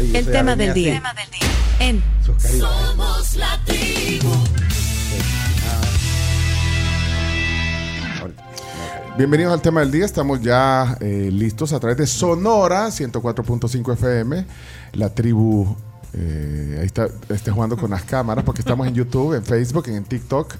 [0.00, 1.02] El tema del día.
[1.78, 2.02] En
[2.58, 4.30] Somos la tribu.
[9.18, 10.06] Bienvenidos al tema del día.
[10.06, 14.46] Estamos ya eh, listos a través de Sonora 104.5 FM.
[14.94, 15.76] La tribu.
[16.14, 20.04] eh, ahí está, está jugando con las cámaras porque estamos en YouTube, en Facebook, en
[20.04, 20.54] TikTok.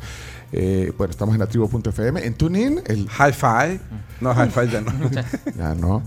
[0.53, 2.25] Eh, bueno, estamos en la tribu.fm.
[2.27, 3.07] En TuneIn, el.
[3.09, 3.81] Hi-Fi.
[4.21, 4.93] No, Hi-Fi ya no.
[5.57, 6.03] Ya no.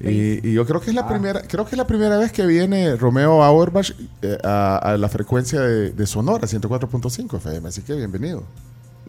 [0.00, 2.46] Y, y yo creo que es la primera, creo que es la primera vez que
[2.46, 3.90] viene Romeo Auerbach
[4.22, 7.68] eh, a, a la frecuencia de, de Sonora 104.5 FM.
[7.68, 8.44] Así que bienvenido.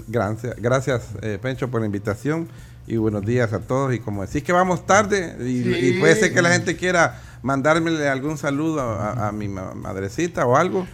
[0.08, 2.48] Gracias, gracias eh, Pencho por la invitación
[2.88, 3.94] y buenos días a todos.
[3.94, 5.76] Y como decís que vamos tarde y, Sí.
[5.96, 10.46] y puede ser que la gente quiera mandarme algún saludo a, a mi ma- madrecita
[10.48, 10.88] o algo.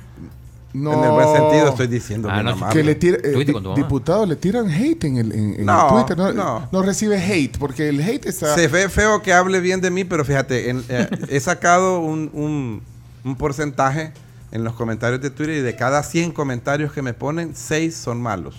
[0.75, 0.93] No.
[0.93, 2.27] En el buen sentido estoy diciendo.
[2.31, 2.69] Ah, no.
[2.69, 6.17] Que le tira, eh, diputados le tiran hate en el, en, en No, el Twitter.
[6.17, 6.67] No, no.
[6.71, 8.53] no recibe hate porque el hate está.
[8.55, 12.29] Se ve feo que hable bien de mí, pero fíjate, en- eh, he sacado un,
[12.33, 12.81] un-
[13.23, 14.11] un porcentaje
[14.51, 18.21] en los comentarios de Twitter y de cada 100 comentarios que me ponen, 6 son
[18.21, 18.55] malos.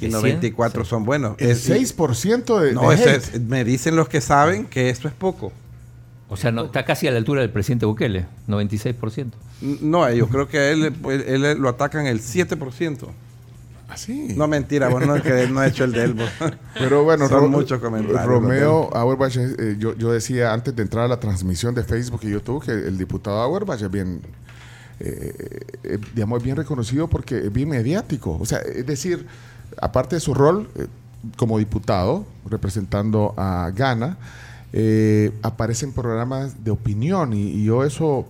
[0.00, 1.36] Y ¿De 94 son buenos.
[1.38, 3.34] el Es- y- 6% de, No, de eso hate.
[3.34, 5.52] es- me dicen los que saben que esto es poco.
[6.28, 9.30] O sea, no, está casi a la altura del presidente Bukele, 96%.
[9.62, 13.06] N- No, yo creo que a él, él- él lo atacan el 7%.
[13.88, 14.34] Así.
[14.36, 16.14] No, mentira, vos no, que él no ha hecho el de él.
[16.14, 16.28] vos.
[16.74, 21.08] Pero bueno, Son muchos comentarios, Romeo Auerbach, eh, yo, yo decía antes de entrar a
[21.08, 24.20] la transmisión de Facebook y YouTube que el diputado Auerbach es bien,
[24.98, 28.36] eh, eh, digamos, es bien reconocido porque es bien mediático.
[28.40, 29.24] O sea, es decir,
[29.80, 30.88] aparte de su rol eh,
[31.36, 34.16] como diputado, representando a Ghana,
[34.72, 38.26] eh, aparece en programas de opinión y, y yo eso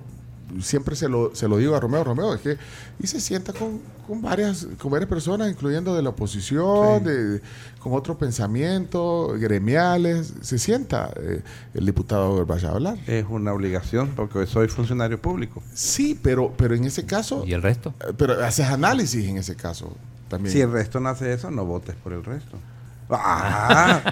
[0.61, 2.57] siempre se lo, se lo digo a Romeo, Romeo, es que
[3.03, 7.05] y se sienta con, con varias con varias personas, incluyendo de la oposición, Sí.
[7.11, 7.41] de,
[7.81, 11.43] con otro pensamiento, gremiales, se sienta eh,
[11.75, 12.97] el diputado vaya a hablar.
[13.09, 15.63] Es una obligación porque soy funcionario público.
[15.75, 17.93] Sí, pero, pero en ese caso, ¿Y el resto?
[18.09, 19.97] eh, pero haces análisis en ese caso
[20.29, 20.53] también.
[20.53, 22.57] Si el resto no hace eso, no votes por el resto.
[23.09, 24.03] Ah,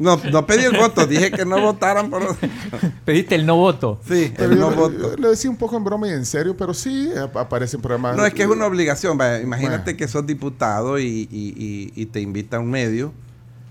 [0.00, 2.22] no, no pedí el voto, dije que no votaran por...
[3.04, 4.00] Pediste el no voto.
[4.08, 5.16] Sí, Pero el no lo- voto.
[5.18, 8.16] Lo decía un poco en broma y en serio, pero sí ap- aparece en programas.
[8.16, 9.16] No, es que es una obligación.
[9.18, 9.98] vaya, imagínate Bueno.
[9.98, 13.12] que sos diputado y, y- y- y te invita a un medio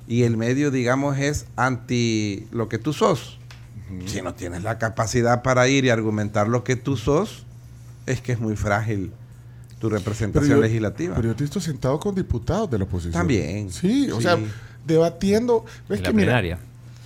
[0.07, 3.37] y el medio, digamos, es anti lo que tú sos.
[4.05, 7.43] Si no tienes la capacidad para ir y argumentar lo que tú sos,
[8.05, 9.11] es que es muy frágil
[9.79, 11.15] tu Pero representación yo- legislativa.
[11.15, 13.13] Pero yo te he visto sentado con diputados de la oposición.
[13.13, 13.71] También.
[13.71, 14.23] Sí, o Sí.
[14.23, 14.37] sea,
[14.85, 15.65] debatiendo.
[15.89, 16.59] Es En que la mira, plenaria.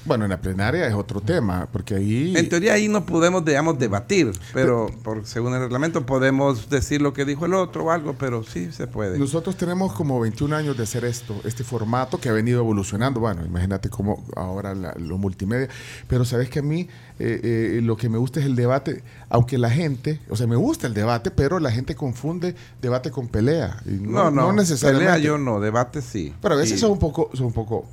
[0.06, 2.34] Bueno, en la plenaria es otro tema, porque ahí...
[2.36, 7.14] En teoría ahí no podemos, digamos, debatir, pero por, según el reglamento podemos decir lo
[7.14, 9.18] que dijo el otro o algo, pero sí se puede.
[9.18, 13.22] Nosotros tenemos como 21 años de hacer esto, este formato que ha venido evolucionando.
[13.22, 15.70] Bueno, imagínate cómo ahora la- lo multimedia.
[16.08, 16.82] Pero sabes que a mí
[17.20, 17.40] eh,
[17.78, 20.86] eh, lo que me gusta es el debate, aunque la gente, o sea, me gusta
[20.88, 23.78] el debate, pero la gente confunde debate con pelea.
[23.86, 25.14] Y No, no, necesariamente.
[25.14, 26.34] Pelea yo no, debate sí.
[26.42, 27.86] Pero a veces Y- son un poco, son un poco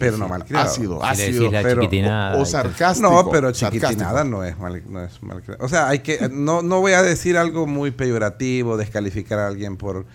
[0.00, 0.66] Pero no malcriado.
[0.68, 1.50] ácido, ácido.
[1.52, 3.08] la pero- chiquitinada o sarcástico.
[3.10, 3.86] No, pero sarcástico.
[3.88, 5.42] chiquitinada no es mal, no es mal.
[5.60, 9.76] O sea, hay que no no voy a decir algo muy peyorativo, descalificar a alguien
[9.76, 10.06] por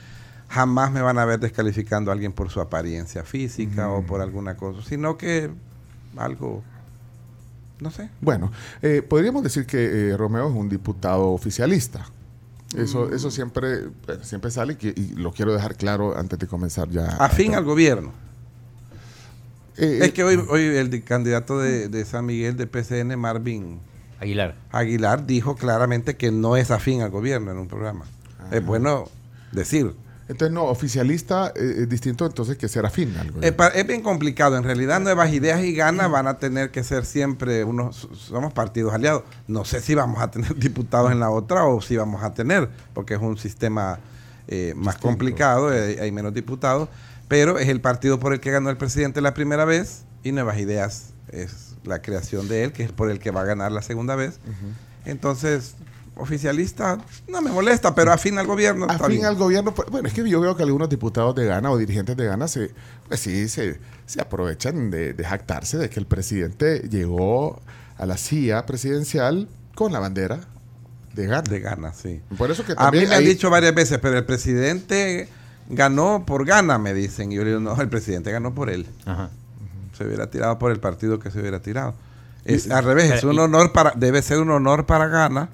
[0.49, 4.55] jamás me van a ver descalificando a alguien por su apariencia física o por alguna
[4.57, 5.49] cosa, sino que
[6.17, 6.63] algo
[7.79, 8.09] no sé.
[8.21, 12.05] Bueno, eh, podríamos decir que eh, Romeo es un diputado oficialista.
[12.75, 13.13] Eso, Mm.
[13.13, 13.83] eso siempre,
[14.23, 17.05] siempre sale y, que- y lo quiero dejar claro antes de comenzar ya.
[17.19, 18.11] Afín al gobierno.
[19.77, 23.79] Eh, Es que hoy, hoy el di- candidato de, de San Miguel de PCN, Marvin
[24.19, 24.55] Aguilar.
[24.71, 28.05] Aguilar, dijo claramente que no es afín al gobierno en un programa.
[28.39, 28.47] Ah.
[28.51, 29.09] Es bueno
[29.51, 29.93] decir.
[30.27, 33.65] Entonces, no, oficialista eh, es distinto entonces que ser afín al Es, gobierno.
[33.75, 34.57] es bien complicado.
[34.57, 38.07] En realidad, Nuevas Ideas y Ganas van a tener que ser siempre unos.
[38.13, 39.23] Somos partidos aliados.
[39.47, 42.69] No sé si vamos a tener diputados en la otra o si vamos a tener,
[42.93, 43.99] porque es un sistema
[44.47, 46.89] eh, más complicado, eh, hay menos diputados.
[47.27, 50.57] Pero es el partido por el que ganó el presidente la primera vez y Nuevas
[50.59, 53.81] Ideas es la creación de él, que es por el que va a ganar la
[53.81, 54.39] segunda vez.
[55.05, 55.75] Entonces,
[56.15, 56.97] oficialista
[57.27, 58.87] no me molesta, pero afín al gobierno.
[58.89, 59.25] Afín bien.
[59.25, 62.15] al gobierno, pues, bueno, es que yo veo que algunos diputados de Gana o dirigentes
[62.17, 62.71] de Gana se,
[63.07, 67.61] pues sí, se, se aprovechan de, de jactarse de que el presidente llegó
[67.97, 70.39] a la silla presidencial con la bandera
[71.13, 71.41] de Gana.
[71.43, 72.21] De ganas, sí.
[72.37, 75.29] Por eso que A mí me han ahí- dicho varias veces, pero el presidente
[75.69, 77.31] ganó por gana, me dicen.
[77.31, 78.85] Y yo le digo, no, el presidente ganó por él.
[79.05, 79.29] Ajá.
[79.97, 81.93] Se hubiera tirado por el partido que se hubiera tirado.
[82.43, 85.49] Es al revés, es un y- honor para, debe ser un honor para Gana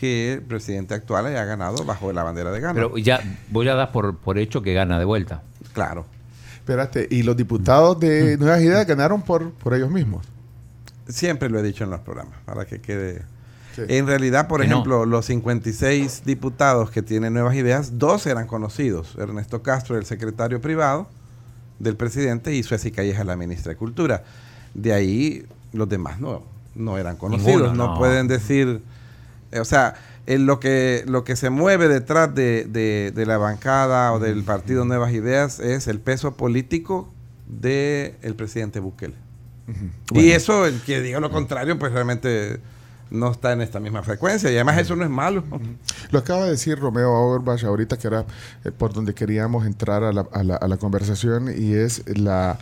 [0.00, 2.74] que el presidente actual haya ganado bajo la bandera de Gana.
[2.74, 5.42] Pero ya voy a dar por, por hecho que gana de vuelta.
[5.72, 6.06] claro.
[6.56, 10.26] Espérate, y los diputados de Nuevas Ideas ganaron por, por ellos mismos.
[11.06, 13.22] Siempre lo he dicho en los programas, para que quede.
[13.88, 14.74] En realidad, por Que no.
[14.76, 19.14] ejemplo, los 56 diputados que tienen nuevas ideas, dos eran conocidos.
[19.18, 21.08] Ernesto Castro, el secretario privado
[21.78, 24.24] del presidente, y Sueci Calleja, la ministra de Cultura.
[24.74, 26.42] De ahí, los demás no,
[26.74, 27.54] no eran conocidos.
[27.62, 27.92] Ninguno, no.
[27.94, 27.98] no.
[27.98, 28.80] pueden decir...
[29.52, 29.94] eh, O sea,
[30.26, 34.42] en lo, que, lo que se mueve detrás de, de- de la bancada o del
[34.42, 37.08] partido Nuevas Ideas es el peso político
[37.46, 39.14] del presidente Bukele.
[40.12, 42.58] Y eso, el que diga lo contrario, pues realmente
[43.10, 44.50] no está en esta misma frecuencia.
[44.50, 45.44] Y además eso no es malo.
[46.10, 48.24] Lo acaba de decir Romeo Auerbach ahorita, que era
[48.64, 52.58] eh, por donde queríamos entrar a la, a la- a la conversación, y es la,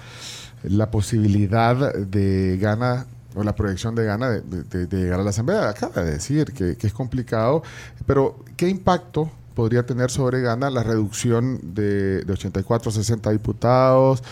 [0.63, 3.07] la posibilidad de gana
[3.37, 5.69] o la proyección de gana de, llegar a la Asamblea.
[5.71, 7.63] Acaba de decir que, que es complicado,
[8.07, 14.23] pero ¿qué impacto podría tener sobre gana la reducción de, de 84 a 60 diputados?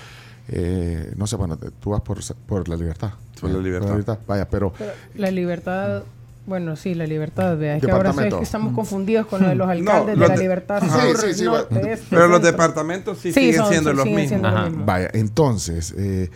[0.49, 3.13] Eh, no sé, bueno, tú vas por, por la libertad.
[3.43, 4.19] La libertad.
[4.27, 6.03] Vaya, pero Pero la libertad,
[6.47, 7.77] bueno, sí, la libertad, vea.
[7.77, 10.37] Es que ahora sí es que estamos confundidos con lo de los alcaldes de la
[10.37, 11.01] libertad Ajá.
[11.03, 13.93] sur, Sí, sí, sí, norte, va- este, Pero los departamentos sí, Sí, siguen son- siendo
[13.93, 14.53] los siguen mismos.
[14.53, 14.85] siendo.
[14.85, 16.31] Vaya, entonces, eh,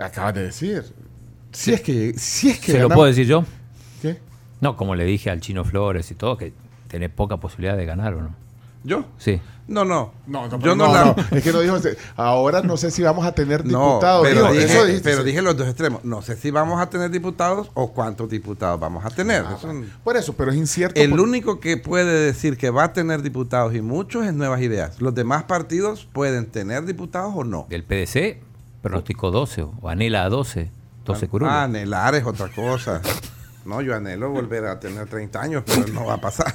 [0.00, 0.84] acabas de decir,
[1.52, 3.44] si es que, si es que ¿Se lo puedo decir yo?
[4.02, 4.18] ¿Qué?
[4.60, 6.52] No, como le dije al Chino Flores y todo, que
[6.88, 8.34] tenés poca posibilidad de ganar o no.
[8.84, 9.04] ¿Yo?
[9.18, 9.40] Sí.
[9.70, 10.12] No, no.
[10.26, 11.76] No, no, Yo no, no, la- no, es que no dijo,
[12.16, 14.26] ahora no sé si vamos a tener No, diputados.
[14.26, 15.28] pero, Digo, dije, eso dijiste, pero sí.
[15.28, 16.04] dije los dos extremos.
[16.04, 19.44] No sé si vamos a tener diputados o cuántos diputados vamos a tener.
[19.46, 19.72] Ah, Eso-.
[20.02, 21.00] Por eso, pero es incierto.
[21.00, 24.60] el por- único que puede decir que va a tener diputados y muchos es Nuevas
[24.60, 25.00] Ideas.
[25.00, 27.66] Los demás partidos pueden tener diputados o no.
[27.70, 28.40] Del PDC
[28.82, 30.68] pronosticó 12 o anhela a 12.
[31.04, 31.54] 12 curules.
[31.54, 33.00] Ah, anhelar es otra cosa.
[33.64, 36.54] No, yo anhelo volver a tener 30 años, pero no va a pasar.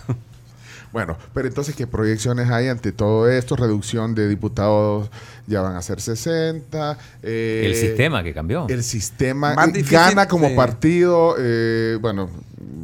[0.92, 3.56] Bueno, pero entonces, ¿qué proyecciones hay ante todo esto?
[3.56, 5.10] Reducción de diputados
[5.48, 6.98] ya van a ser 60.
[7.22, 8.66] eh, el sistema que cambió.
[8.70, 10.56] El sistema Más eh, difícil, gana como sí.
[10.56, 11.36] partido.
[11.38, 12.30] eh, bueno,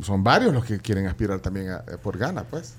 [0.01, 2.74] son varios los que quieren aspirar también a- eh, por gana, pues.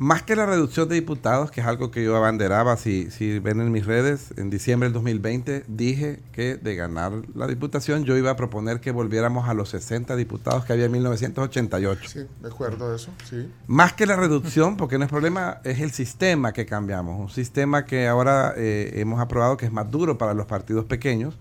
[0.00, 3.60] Más que la reducción de diputados, que es algo que yo abanderaba, si, si ven
[3.60, 8.30] en mis redes, en diciembre del 2020 dije que de ganar la diputación yo iba
[8.30, 12.08] a proponer que volviéramos a los 60 diputados que había en 1988.
[12.08, 13.50] Sí, de acuerdo a eso, sí.
[13.66, 17.18] Más que la reducción, porque no es problema, es el sistema que cambiamos.
[17.18, 21.34] Un sistema que ahora eh, hemos aprobado que es más duro para los partidos pequeños.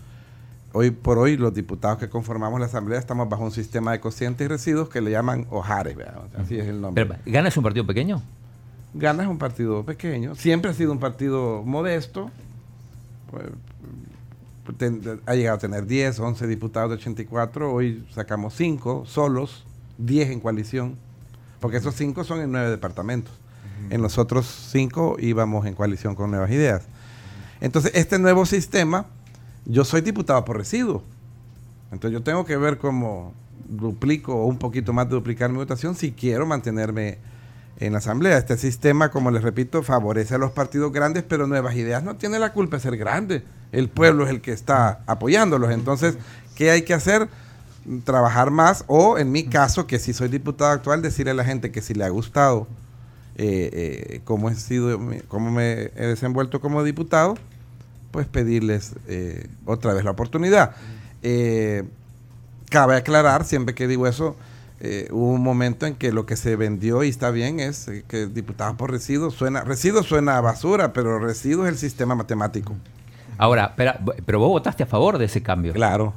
[0.73, 4.43] Hoy por hoy, los diputados que conformamos la Asamblea estamos bajo un sistema de cocientes
[4.43, 6.23] y residuos que le llaman OJARES, ¿verdad?
[6.39, 7.05] así es el nombre.
[7.05, 8.23] Pero, ¿Gana es un partido pequeño?
[8.93, 12.31] Gana es un partido pequeño, siempre ha sido un partido modesto.
[13.29, 19.65] Pues, ten- ha llegado a tener 10, 11 diputados de 84, hoy sacamos 5 solos,
[19.97, 20.95] 10 en coalición,
[21.59, 23.33] porque esos 5 son en 9 departamentos.
[23.89, 26.83] En los otros 5 íbamos en coalición con Nuevas Ideas.
[27.61, 29.05] Entonces, este nuevo sistema,
[29.65, 31.03] yo soy diputado por residuo.
[31.91, 33.33] Entonces, yo tengo que ver cómo
[33.69, 37.17] duplico o un poquito más de duplicar mi votación si quiero mantenerme
[37.79, 38.37] en la asamblea.
[38.37, 42.39] Este sistema, como les repito, favorece a los partidos grandes, pero Nuevas Ideas no tiene
[42.39, 43.43] la culpa de ser grande.
[43.71, 45.71] El pueblo es el que está apoyándolos.
[45.71, 46.17] Entonces,
[46.55, 47.27] ¿qué hay que hacer?
[48.03, 51.71] Trabajar más o, en mi caso, que si soy diputado actual, decirle a la gente
[51.71, 52.67] que si le ha gustado
[53.35, 57.37] eh, eh, cómo he sido, cómo me he desenvuelto como diputado,
[58.11, 60.75] pues pedirles eh, otra vez la oportunidad.
[62.69, 64.35] Cabe aclarar, siempre que digo eso,
[64.79, 68.03] eh, hubo un momento en que lo que se vendió y está bien es eh,
[68.07, 72.75] que diputados por residuos suena, residuos suena a basura, pero residuos es el sistema matemático.
[73.39, 75.73] Ahora, pero vos votaste a favor de ese cambio.
[75.73, 76.13] Claro.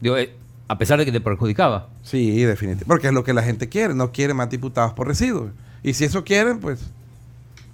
[0.00, 0.34] Digo, eh,
[0.68, 1.88] a pesar de que te perjudicaba.
[2.02, 2.84] Sí, definitivamente.
[2.86, 5.50] Porque es lo que la gente quiere, no quiere más diputados por residuos.
[5.82, 6.80] Y si eso quieren, pues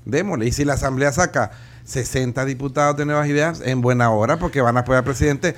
[0.04, 0.46] démosle.
[0.46, 1.52] Y si la Asamblea saca
[1.84, 5.54] 60 diputados de Nuevas Ideas, en buena hora, porque van a apoyar al presidente.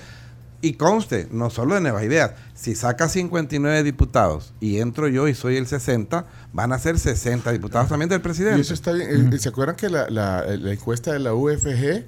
[0.62, 5.34] Y conste, no solo de Nuevas Ideas, si saca 59 diputados y entro yo y
[5.34, 8.58] soy el 60, van a ser 60 diputados también del presidente.
[8.58, 9.32] Y eso está bien.
[9.32, 12.04] Eh, ¿Se acuerdan que la, la- encuesta de la UFG,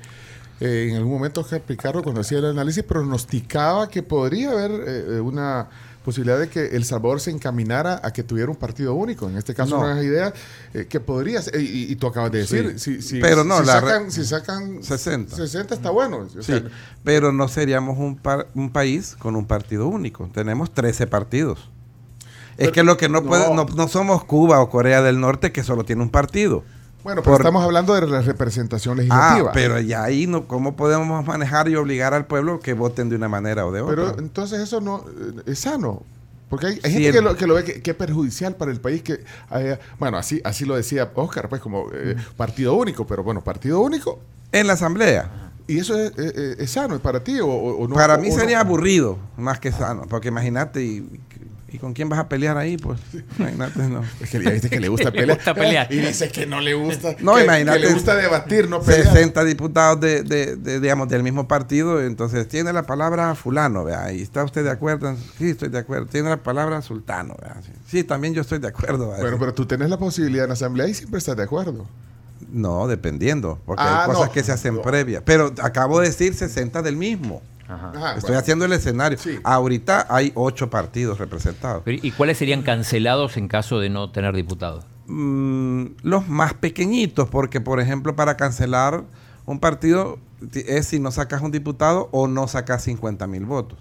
[0.60, 5.20] eh, en algún momento Oscar Picarro, cuando hacía el análisis, pronosticaba que podría haber eh,
[5.20, 5.68] una
[6.04, 9.28] posibilidad de que El Salvador se encaminara a que tuviera un partido único.
[9.28, 9.84] En este caso, No.
[9.84, 10.32] una idea
[10.74, 12.96] eh, que podría ser, y, y tú acabas de decir, Sí.
[13.00, 15.36] si, si- Pero no, si la re- sacan, si sacan 60.
[15.36, 16.18] 60 está bueno.
[16.18, 16.62] O Sí, sea,
[17.04, 20.28] pero no seríamos un, par- un país con un partido único.
[20.32, 21.70] Tenemos 13 partidos.
[22.56, 23.28] Es que lo que no no.
[23.28, 26.64] puede, no, no somos Cuba o Corea del Norte que solo tiene un partido.
[27.04, 29.52] Bueno, pero por- estamos hablando de la representación Ah, legislativa.
[29.52, 33.28] pero ya ahí no, ¿cómo podemos manejar y obligar al pueblo que voten de una
[33.28, 33.94] manera o de otra?
[33.96, 36.02] Pero entonces eso no eh, es sano.
[36.50, 38.70] Porque hay, hay Sí, gente que, lo, que lo ve que, que es perjudicial para
[38.70, 39.02] el país.
[39.02, 43.42] que haya- Bueno, así así lo decía Oscar, pues como eh, partido único, pero bueno,
[43.42, 44.18] partido único.
[44.52, 45.30] en la asamblea,
[45.66, 47.94] ¿Y eso es, eh, eh, es sano para ti o, o- no?
[47.94, 48.38] para mí o no?
[48.40, 51.04] sería aburrido más que sano, porque imagínate
[51.70, 52.76] y- ¿Y con quién vas a pelear ahí?
[52.78, 52.98] Pues,
[53.38, 54.02] imagínate, no.
[54.20, 55.36] Es que ya viste que le gusta pelear.
[55.36, 55.86] gusta pelear.
[55.92, 57.14] Y dice que no le gusta.
[57.20, 57.80] No, que, imagínate.
[57.80, 59.12] Que le gusta debatir, no pelear.
[59.12, 64.12] 60 diputados de, de- de, digamos, del mismo partido, entonces tiene la palabra fulano, vea,
[64.12, 67.56] y está usted de acuerdo, sí, estoy de acuerdo, tiene la palabra sultano, vea,
[67.86, 69.10] sí, también yo estoy de acuerdo.
[69.10, 71.86] vea, Bueno, pero tú tenés la posibilidad en asamblea y siempre estás de acuerdo.
[72.50, 74.32] No, dependiendo, porque Ah, hay cosas no.
[74.32, 74.82] que se hacen No.
[74.82, 77.42] previas, pero acabo de decir 60 del mismo.
[77.68, 77.90] Ajá.
[77.94, 78.38] Ajá, Estoy bueno.
[78.40, 79.18] haciendo el escenario.
[79.18, 79.38] Sí.
[79.44, 81.82] Ahorita hay ocho partidos representados.
[81.86, 84.84] ¿Y cuáles serían cancelados en caso de no tener diputados?
[85.06, 89.04] Mm, los más pequeñitos, porque por ejemplo para cancelar
[89.46, 90.18] un partido
[90.52, 93.78] ti- es si no sacas un diputado o no sacas 50 mil votos.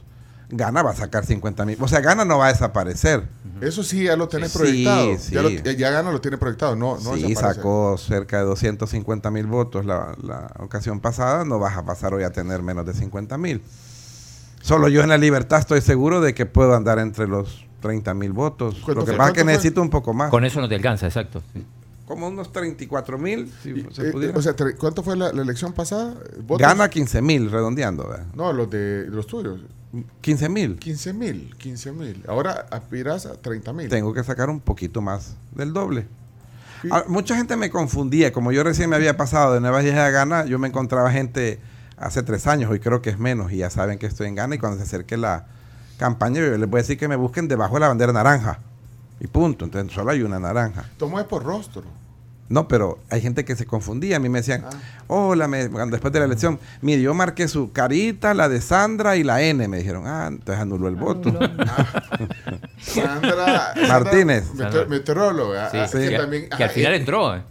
[0.49, 1.77] Gana va a sacar 50 mil.
[1.81, 3.27] O sea, Gana no va a desaparecer.
[3.59, 5.17] Eso sí, ya lo tenés Sí, proyectado.
[5.17, 5.33] sí.
[5.33, 6.75] Ya, lo, ya, Gana lo tiene proyectado.
[6.75, 11.43] No, no sí, sacó cerca de 250 mil votos la, la ocasión pasada.
[11.43, 13.61] No vas a pasar hoy a tener menos de 50 mil.
[14.61, 18.31] Solo yo en la libertad estoy seguro de que puedo andar entre los 30 mil
[18.31, 18.75] votos.
[18.83, 20.29] ¿Cuánto Lo que pasa es que necesito un poco más.
[20.29, 21.41] Con eso no te alcanza, exacto.
[22.07, 25.73] Como unos 34 mil, si Y, se eh, o sea, ¿cuánto fue la, la elección
[25.73, 26.15] pasada?
[26.41, 26.65] ¿Votos?
[26.65, 28.07] Gana 15 mil, redondeando.
[28.07, 28.25] ¿verdad?
[28.33, 29.59] No, los de los tuyos.
[30.21, 30.79] 15 mil.
[30.79, 32.23] 15 mil, 15 mil.
[32.27, 33.89] Ahora aspiras a 30 mil.
[33.89, 36.07] Tengo que sacar un poquito más del doble.
[36.81, 36.89] Sí.
[36.91, 38.31] Ah, mucha gente me confundía.
[38.31, 41.59] Como yo recién me había pasado de Nueva Vieja a Gana, yo me encontraba gente
[41.97, 44.55] hace tres años, hoy creo que es menos, y ya saben que estoy en Gana.
[44.55, 45.47] Y cuando se acerque la
[45.97, 48.59] campaña, yo les voy a decir que me busquen debajo de la bandera naranja.
[49.19, 49.65] Y punto.
[49.65, 50.85] Entonces solo hay una naranja.
[50.97, 51.83] Tomo es por rostro.
[52.49, 54.15] No, pero hay gente que se confundía.
[54.17, 54.63] A mí me decían,
[55.07, 59.17] hola, me- cuando- después de la elección, mire, yo marqué su carita, la de Sandra
[59.17, 59.67] y la N.
[59.67, 61.29] Me dijeron, ah, entonces anuló el voto.
[62.79, 64.45] Sandra Martínez.
[64.45, 64.85] Sandra, Sandra.
[64.85, 65.69] meteor- meteoróloga.
[65.71, 65.97] Sí, ah, sí.
[65.97, 67.35] que también- que al final eh, entró.
[67.35, 67.41] eh.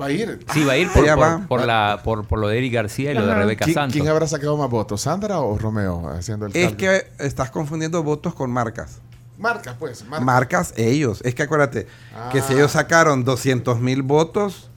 [0.00, 0.38] Va a ir.
[0.54, 1.44] Sí, va a ir por, por- va.
[1.46, 3.34] por la, por, por lo de Eric García y lo de.
[3.34, 3.92] Rebeca ¿Quién, Santos.
[3.94, 5.02] quién habrá sacado más votos?
[5.02, 8.98] ¿Sandra o Romeo haciendo el Es que estás confundiendo votos con marcas.
[9.40, 10.04] Marca, pues.
[10.04, 10.24] Marca.
[10.24, 11.20] Marcas ellos.
[11.24, 11.86] Es que acuérdate
[12.30, 12.56] que si Ah.
[12.56, 14.68] ellos sacaron 200 mil votos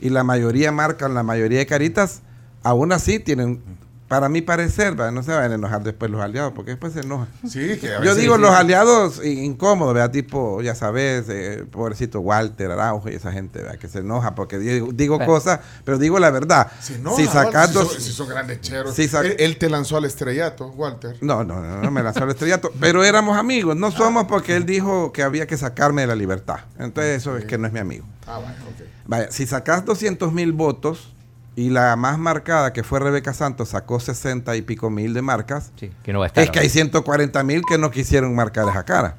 [0.00, 2.20] y la mayoría marcan la mayoría de caritas,
[2.62, 3.62] aún así tienen,
[4.10, 5.12] para mi parecer, ¿verdad?
[5.12, 7.28] no se van a enojar después los aliados, porque después se enojan.
[7.48, 10.10] Sí, que a Yo veces- digo los aliados incómodos, ¿verdad?
[10.10, 13.78] Tipo, ya sabes, eh, pobrecito Walter Araujo y esa gente, ¿verdad?
[13.78, 15.32] Que se enoja porque digo, digo Bueno.
[15.32, 16.66] cosas, pero digo la verdad.
[16.80, 18.96] Si no, si sacas si, dos- son, si son grandes cheros.
[18.96, 21.16] Si sac- él, él te lanzó al estrellato, Walter.
[21.20, 22.72] No, no, no, no me lanzó el estrellato.
[22.80, 23.76] Pero éramos amigos.
[23.76, 26.56] No somos porque él dijo que había que sacarme de la libertad.
[26.80, 28.04] Entonces eso es que no es mi amigo.
[28.26, 28.86] Ah, bueno, ok.
[29.06, 31.12] Vaya, si sacas 200 mil votos
[31.60, 35.70] y la más marcada, que fue Rebeca Santos, sacó 60 y pico mil de marcas,
[35.78, 36.42] Sí, que no va a estar.
[36.44, 39.16] es que hay 140 mil que no quisieron marcar esa cara.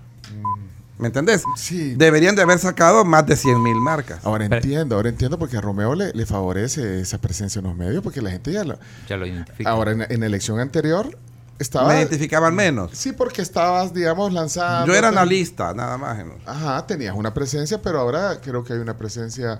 [0.98, 1.44] ¿Me entendés?
[1.58, 1.96] Sí.
[1.96, 4.20] Deberían de haber sacado más de 100 mil marcas.
[4.24, 7.76] Ahora Pero- entiendo, ahora entiendo porque a Romeo le, le favorece esa presencia en los
[7.76, 8.78] medios porque la gente ya lo...
[9.10, 9.68] Ya lo identifica.
[9.68, 11.18] Ahora, en, en la elección anterior
[11.58, 11.88] estaba...
[11.88, 12.92] Me identificaban menos.
[12.94, 14.86] Sí, porque estabas, digamos, lanzando...
[14.86, 16.24] Yo era analista, nada más.
[16.24, 16.34] ¿no?
[16.46, 19.60] Ajá, tenías una presencia, pero ahora creo que hay una presencia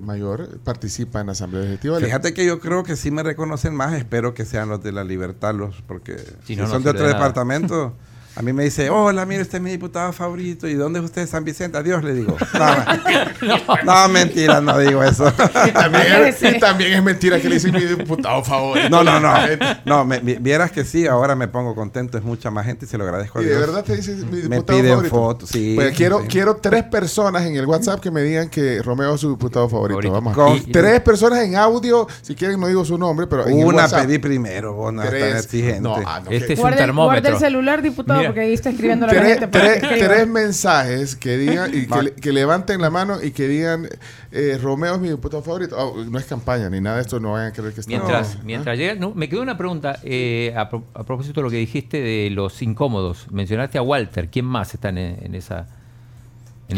[0.00, 0.58] mayor.
[0.60, 1.98] Participa en la Asamblea Legislativa.
[1.98, 5.04] Fíjate que yo creo que sí me reconocen más, espero que sean los de la
[5.04, 7.94] libertad, los porque Si si no, no son de otro departamento,
[8.34, 11.26] a mí me dice, hola, mire, usted es mi diputado favorito, ¿y dónde es usted,
[11.28, 11.76] San Vicente?
[11.78, 12.36] Adiós, le digo.
[12.54, 15.32] No, no, mentira, no digo eso.
[15.66, 16.46] Y también, Sí.
[16.56, 18.88] y también es mentira que le hice mi diputado favorito.
[18.88, 19.32] No, no, no.
[19.84, 22.96] No, me- vieras que sí, ahora me pongo contento, es mucha más gente y se
[22.98, 23.60] lo agradezco a Y de Dios.
[23.66, 25.14] verdad te dice mi diputado Me piden favorito.
[25.16, 25.72] fotos, sí.
[25.74, 26.28] Pues quiero, sí.
[26.28, 30.00] quiero tres personas en el WhatsApp que me digan que Romeo es su diputado favorito.
[30.00, 30.12] Favorito.
[30.12, 30.34] Vamos.
[30.34, 32.06] Con- Y tres personas en audio.
[32.22, 34.06] Si quieren, no digo su nombre, pero en el Una WhatsApp.
[34.06, 35.80] pedí primero, vos no tan exigente.
[35.80, 37.32] No, ah, no, Este que- es un termómetro.
[37.32, 38.28] el celular, diputado, Mira.
[38.30, 39.46] porque ahí está escribiendo la tres, gente.
[39.48, 40.08] tres- que escriba.
[40.14, 42.02] tres mensajes que digan y que, Va.
[42.02, 43.88] le- que levanten la mano y que digan
[44.32, 45.76] eh, Romeo es mi diputado favorito.
[45.78, 48.36] Oh, no es campaña ni nada de esto, no vayan a creer que está Mientras,
[48.38, 48.44] No.
[48.44, 51.56] mientras llega, no, me quedó una pregunta eh, a, pro- a propósito de lo que
[51.58, 53.26] dijiste de los incómodos.
[53.30, 54.28] Mencionaste a Walter.
[54.30, 55.66] ¿Quién más está en, en esa,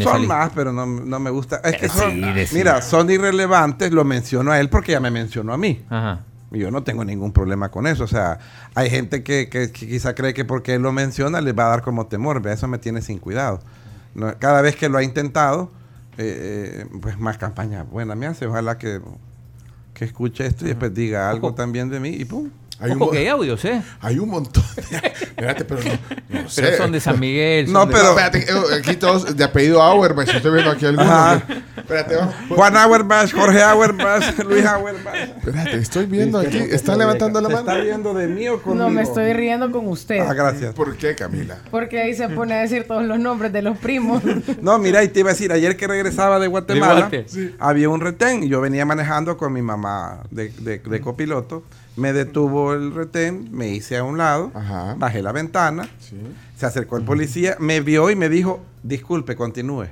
[0.03, 1.61] Son más, pero no, no me gusta.
[1.63, 2.21] Es que Eh, son,
[2.53, 5.81] mira, son irrelevantes, lo menciono a él porque ya me mencionó a mí.
[5.89, 6.19] Ajá.
[6.51, 8.03] Y Yo no tengo ningún problema con eso.
[8.03, 8.39] O sea,
[8.75, 11.69] hay gente que, que- que quizá cree que porque él lo menciona le va a
[11.69, 12.41] dar como temor.
[12.41, 13.59] Ve, Eso me tiene sin cuidado.
[14.13, 15.69] No, cada vez que lo ha intentado,
[16.17, 18.45] eh, eh, pues más campaña buena me hace.
[18.47, 19.01] Ojalá que,
[19.93, 22.49] que escuche esto y después diga algo también de mí y pum.
[22.79, 23.81] Hay un, Ojo mo- que hay audios, ¿eh?
[24.01, 24.97] hay un montón de...
[25.07, 26.61] Espérate, pero no, no sé.
[26.61, 27.71] Pero son de San Miguel.
[27.71, 31.09] No, pero- espérate, eh, aquí todos de apellido Auerbach, estoy viendo aquí algunos.
[31.09, 31.41] Ajá.
[31.47, 32.35] que- Espérate, vamos.
[32.49, 35.15] Juan Auerbach, Jorge Auerbach, Luis Auerbach.
[35.37, 36.57] Espérate, estoy viendo aquí.
[36.57, 37.69] ¿Está levantando la ¿Se mano?
[37.69, 38.83] está riendo de mí o conmigo?
[38.85, 40.19] No, me estoy riendo con usted.
[40.19, 40.73] Ah, gracias.
[40.73, 41.59] ¿Por qué, Camila?
[41.71, 44.21] Porque ahí se pone a decir todos los nombres de los primos.
[44.61, 47.25] No, mira, y te iba a decir, ayer que regresaba de Guatemala, Guate.
[47.59, 51.63] había un retén y yo venía manejando con mi mamá de, de- de copiloto.
[51.95, 54.95] Me detuvo el retén, me hice a un lado, Ajá.
[54.97, 56.17] bajé la ventana, Sí.
[56.57, 59.85] se acercó el policía, me vio y me dijo, disculpe, continúe.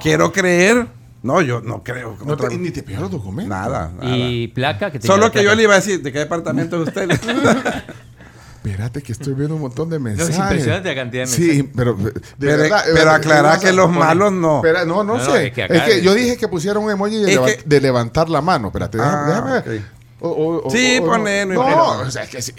[0.00, 0.86] Quiero creer.
[1.22, 2.18] No, yo no creo.
[2.26, 3.48] No te- ni te pidió los documentos.
[3.48, 4.14] nada, nada.
[4.16, 6.88] Y placa que tenía Solo que yo le iba a decir, ¿de qué departamento es
[6.88, 7.08] usted?
[8.64, 10.34] Espérate que estoy viendo un montón de No, mensajes.
[10.34, 11.56] es impresionante la cantidad de mensajes.
[11.56, 14.56] Sí, pero de Pero- verdad, pero de verdad, aclará vas a que los malos no.
[14.56, 15.46] Espera, no, no, No, no, sé.
[15.48, 18.28] es que es, yo dije que pusieron un emoji de, Es leva- que- de levantar
[18.30, 18.68] la mano.
[18.68, 19.82] Espérate, déjame, Ah, déjame ver.
[20.20, 22.52] O- o- Sí, o- poné, no No, o sea, es que si,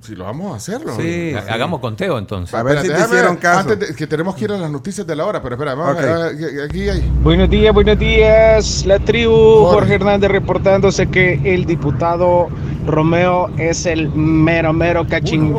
[0.00, 0.96] si lo vamos a hacer, ¿no?
[0.96, 1.32] Sí.
[1.34, 2.54] Ha- Hagamos conteo entonces.
[2.54, 3.60] A ver si te hicieron caso.
[3.70, 5.96] Antes de, que tenemos que ir a las noticias de la hora, pero espera, vamos
[5.96, 7.00] a ver, aquí hay.
[7.22, 8.84] Buenos días, buenos días.
[8.86, 9.74] La tribu Jorge.
[9.74, 12.48] Jorge Hernández reportándose que el diputado
[12.86, 15.54] Romeo es el mero, mero cachín.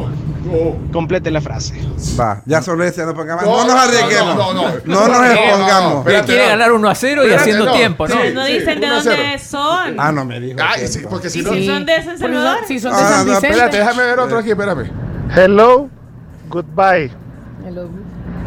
[0.92, 1.74] Complete la frase.
[2.20, 3.46] Va, ya solo ese, no pongamos.
[3.46, 4.36] No, No, nos no, arriesguemos.
[4.36, 4.74] no, No, no, no.
[4.74, 5.94] nos No, no, expongamos.
[5.94, 6.50] no, Espérate, quiere no.
[6.50, 7.72] ganar 1 a 0 y haciendo no.
[7.72, 8.14] tiempo, ¿no?
[8.16, 9.16] Sí, Pero no dicen de 1 a 0.
[9.18, 10.00] dónde son.
[10.00, 10.60] Ah, no me dijo.
[10.76, 11.50] Que- sí, porque si no.
[11.54, 12.58] ¿Son de San Salvador?
[12.68, 13.48] Si son de Ah, San no, Vicente.
[13.48, 14.92] Espérate, déjame ver otro aquí, espérame.
[15.36, 15.90] Hello,
[16.50, 17.10] goodbye.
[17.66, 17.90] Hello.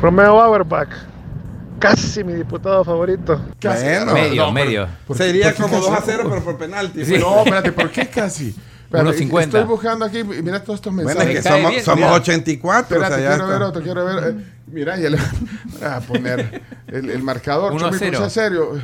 [0.03, 0.91] Romeo Auerbach,
[1.79, 3.41] casi mi diputado favorito.
[3.59, 3.85] Casi.
[3.85, 4.13] Bueno.
[4.13, 4.89] Medio, pero- medio.
[5.07, 5.81] ¿por qué- Sería como casi?
[5.81, 7.05] 2 a 0, pero por penalti.
[7.07, 7.17] Sí.
[7.19, 8.55] No, espérate, ¿por qué casi?
[8.87, 9.43] Espérate, 1.50.
[9.43, 11.37] Estoy buscando aquí, mira todos estos Bueno, mensajes.
[11.39, 12.13] es que somos, bien, somos mira.
[12.13, 12.81] 84.
[12.97, 13.67] Espérate, o sea, ya quiero ver está.
[13.69, 14.25] otro, quiero ver.
[14.29, 15.27] eh, mira, ya le voy
[15.89, 17.73] a poner el, el marcador.
[17.73, 18.19] Uno a Chomi, cero.
[18.21, 18.81] ponse serio.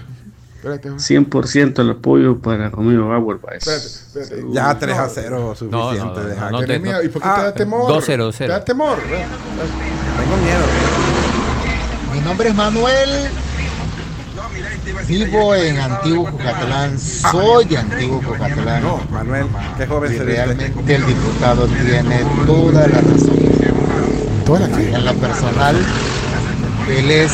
[0.56, 3.54] Espérate, 100% el apoyo para Romeo Auerbach.
[3.54, 4.44] espérate, espérate.
[4.52, 5.70] Ya 3 a No, 0 suficiente.
[5.76, 7.02] No, no, no, deja no, que- te- miedo.
[7.02, 7.90] ¿Y por qué Ah, te da temor?
[7.92, 8.38] 2-0, 2-0.
[8.38, 8.98] Te da temor.
[8.98, 10.64] Tengo miedo.
[12.12, 13.08] Mi nombre es Manuel.
[15.06, 16.98] Vivo en Antiguo Cucatlán.
[16.98, 18.82] Soy de Antiguo Cucatlán.
[18.82, 19.46] No, Manuel,
[19.76, 23.38] qué joven Y realmente el diputado tiene toda la razón.
[24.46, 24.80] Toda la.
[24.80, 25.76] En lo personal,
[26.88, 27.32] él es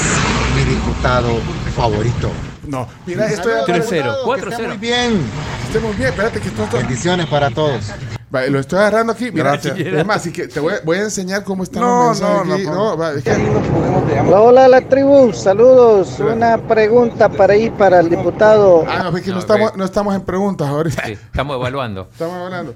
[0.56, 1.40] mi diputado
[1.76, 2.30] favorito.
[2.66, 3.64] No, mira, esto ya.
[3.74, 4.50] 3-0, Diputado, que 4-0.
[4.50, 5.20] esté Muy bien.
[5.66, 6.68] Estemos bien, espérate que esto.
[6.72, 7.92] Bendiciones para todos.
[8.30, 9.30] Vale, lo estoy agarrando aquí.
[9.32, 9.78] Mira, Gracias.
[9.78, 12.47] es más, así que te voy, a- voy a enseñar cómo están No, los mensajes
[12.47, 12.64] no, aquí.
[12.66, 15.32] no, No, va, es que- Hola, hola, la tribu.
[15.32, 16.18] Saludos.
[16.20, 18.85] Una pregunta para ir para el diputado.
[18.87, 21.07] Ah, no, es que no, No, estamos, no estamos en preguntas ahorita.
[21.07, 22.02] Sí, estamos evaluando.
[22.12, 22.74] Estamos hablando.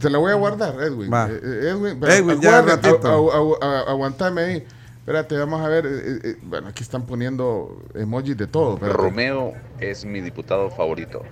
[0.00, 1.12] Te la voy a guardar, Edwin.
[1.12, 1.28] Va.
[1.28, 2.98] Eh, eh, Edwin, pero Edwin, ya ratito.
[3.02, 4.66] agu- agu- agu- aguantame ahí.
[5.00, 5.86] Espérate, vamos a ver.
[5.86, 8.74] eh, eh, eh, bueno, aquí están poniendo emojis de todo.
[8.74, 8.96] espérate.
[8.96, 11.22] Romeo es mi diputado favorito.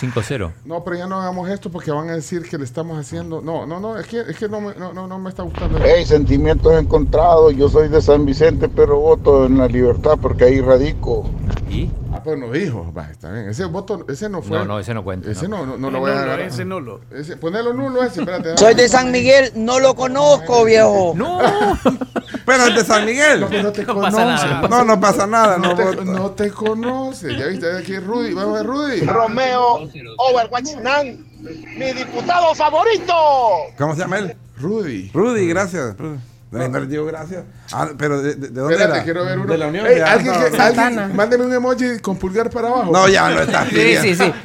[0.00, 0.52] 5-0.
[0.64, 3.40] No, pero ya no hagamos esto porque van a decir que le estamos haciendo.
[3.40, 5.78] No, no, no, es que, es que no, me, no, no, no me está gustando.
[5.82, 7.54] Hey, sentimientos encontrados.
[7.56, 11.24] Yo soy de San Vicente, pero voto en la libertad porque ahí radico.
[11.70, 11.90] ¿Y?
[12.18, 12.92] Ah, pues no dijo.
[12.92, 13.48] Va, está bien.
[13.48, 14.58] Ese voto, ese no fue.
[14.58, 15.30] No, no, ese no cuenta.
[15.30, 15.58] Ese no.
[15.58, 16.40] no, no, no lo voy a agarrar.
[16.40, 17.00] Ese nulo.
[17.12, 18.56] Ese, ponelo nulo ese, espérate.
[18.56, 21.12] Soy de San Miguel, no lo conozco, viejo.
[21.14, 21.38] ¡No!
[22.44, 23.40] Pero el de San Miguel.
[23.40, 24.16] No, no te No conoce.
[24.16, 24.68] pasa nada.
[24.68, 25.58] No, no pasa nada.
[25.58, 27.38] No No, te, no te conoce.
[27.38, 28.34] Ya viste, aquí es Rudy.
[28.34, 29.00] Vamos a ver, Rudy.
[29.02, 29.78] Romeo
[30.18, 30.64] Auerbach,
[31.76, 33.14] mi diputado favorito.
[33.76, 34.36] ¿Cómo se llama él?
[34.56, 35.10] Rudy.
[35.14, 35.96] Rudy, gracias.
[36.00, 36.18] No,
[36.50, 37.44] no le digo gracias.
[37.72, 39.04] Ah, pero ¿de, de, de dónde Espérate, era?
[39.04, 39.52] quiero ver uno.
[39.52, 39.86] De la Unión.
[39.86, 40.62] Ey, alguien, no, que- no.
[40.64, 42.90] alguien, mándeme un emoji con pulgar para abajo.
[42.92, 43.66] No, ya no está.
[43.70, 44.32] Sí, sí, sí.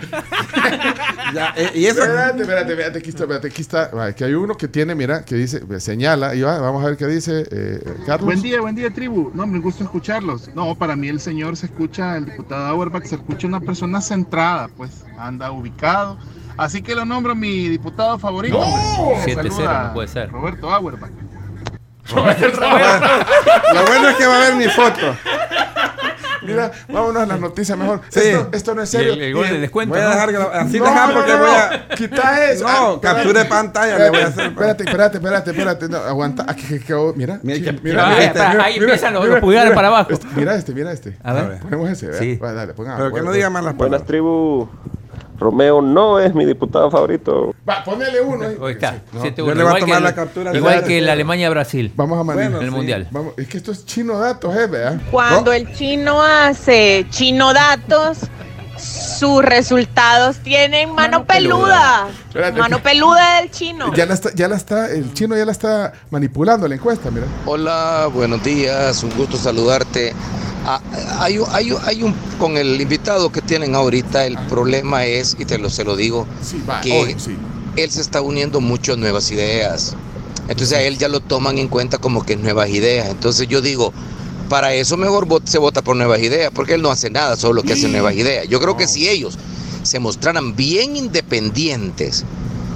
[1.34, 2.02] Ya, eh, y eso.
[2.04, 4.06] Espérate, espérate, espérate, aquí está, espérate, aquí está.
[4.06, 7.08] Aquí hay uno que tiene, mira, que dice, señala, y va, vamos a ver qué
[7.08, 8.26] dice eh, Carlos.
[8.26, 9.32] Buen día, buen día, tribu.
[9.34, 10.54] No, me gusta escucharlos.
[10.54, 14.68] No, para mí el señor se escucha, el diputado Auerbach se escucha una persona centrada,
[14.78, 16.20] pues anda ubicado.
[16.56, 18.60] Así que lo nombro mi diputado favorito.
[18.60, 18.66] ¡No!
[18.66, 19.36] hombre.
[19.36, 20.30] 7-0, Saluda no puede ser.
[20.32, 21.12] Roberto Auerbach.
[23.74, 25.16] Lo bueno es que va a ver mi foto.
[26.42, 28.02] Mira, vámonos a las noticias mejor.
[28.10, 28.20] Sí.
[28.20, 29.14] Esto, esto no es serio.
[29.14, 29.96] el, el gol de descuento.
[29.96, 30.12] Voy a ¿no?
[30.12, 31.56] dejar gra- así No, dejar no, porque no, voy no.
[31.56, 31.96] a.
[31.96, 32.64] Quita eso.
[32.66, 33.50] No, Ah, capture espérate.
[33.50, 34.46] pantalla le voy a hacer.
[34.48, 35.88] Espérate, espérate, espérate, espérate.
[35.90, 36.46] No, aguanta.
[36.46, 37.40] Aquí, que- que- mira.
[37.44, 40.12] Mira, Sí, mira, Ah, mira, espera, mira, ahí empiezan los- los pulgares para abajo.
[40.12, 41.18] Este, mira este, mira este.
[41.24, 41.60] A ver.
[41.60, 42.20] Ponemos ese, ¿verdad?
[42.22, 42.36] Sí.
[42.42, 42.98] Dale, ponga.
[42.98, 44.08] Pero que no diga malas Buenas palabras.
[44.08, 44.70] tribu.
[45.40, 47.54] Romeo no es mi diputado favorito.
[47.68, 48.58] Va, ponele uno ahí.
[48.64, 48.92] Ahí está.
[48.94, 49.22] Sí, no.
[49.24, 49.36] 7-1.
[49.36, 50.56] Yo le voy a Igual tomar que la el- captura.
[50.56, 50.88] Igual Espérate.
[50.96, 51.92] que la Alemania-Brasil.
[51.96, 52.52] Vamos a manejar.
[52.52, 52.76] Bueno, en el sí.
[52.76, 53.08] Mundial.
[53.12, 54.68] Vamos, es que esto es chino datos, ¿eh?
[54.68, 55.02] ¿verdad?
[55.12, 58.20] Cuando el chino hace chino datos,
[58.78, 62.08] sus resultados tienen mano, Mano peluda.
[62.34, 62.52] peluda.
[62.52, 63.94] Mano peluda del chino.
[63.96, 67.26] Ya la está, ya la está, el chino ya la está manipulando la encuesta, mira.
[67.46, 70.14] Hola, buenos días, un gusto saludarte.
[70.66, 70.80] Ah,
[71.20, 75.46] hay, un- hay, hay un con el invitado que tienen ahorita, el problema es, y
[75.46, 77.36] te lo se lo digo, Sí, va, Que- hoy, sí.
[77.76, 79.96] él se está uniendo mucho a nuevas ideas.
[80.48, 83.10] Entonces a él ya lo toman en cuenta como que nuevas ideas.
[83.10, 83.92] Entonces yo digo,
[84.50, 87.74] para eso mejor se vota por nuevas ideas, porque él no hace nada, solo que
[87.74, 88.48] hace nuevas ideas.
[88.48, 89.38] Yo creo que si ellos
[89.84, 92.24] se mostraran bien independientes,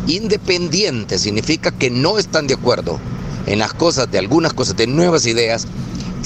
[0.07, 2.99] independientes significa que no están de acuerdo
[3.45, 5.67] en las cosas, de algunas cosas, de nuevas ideas,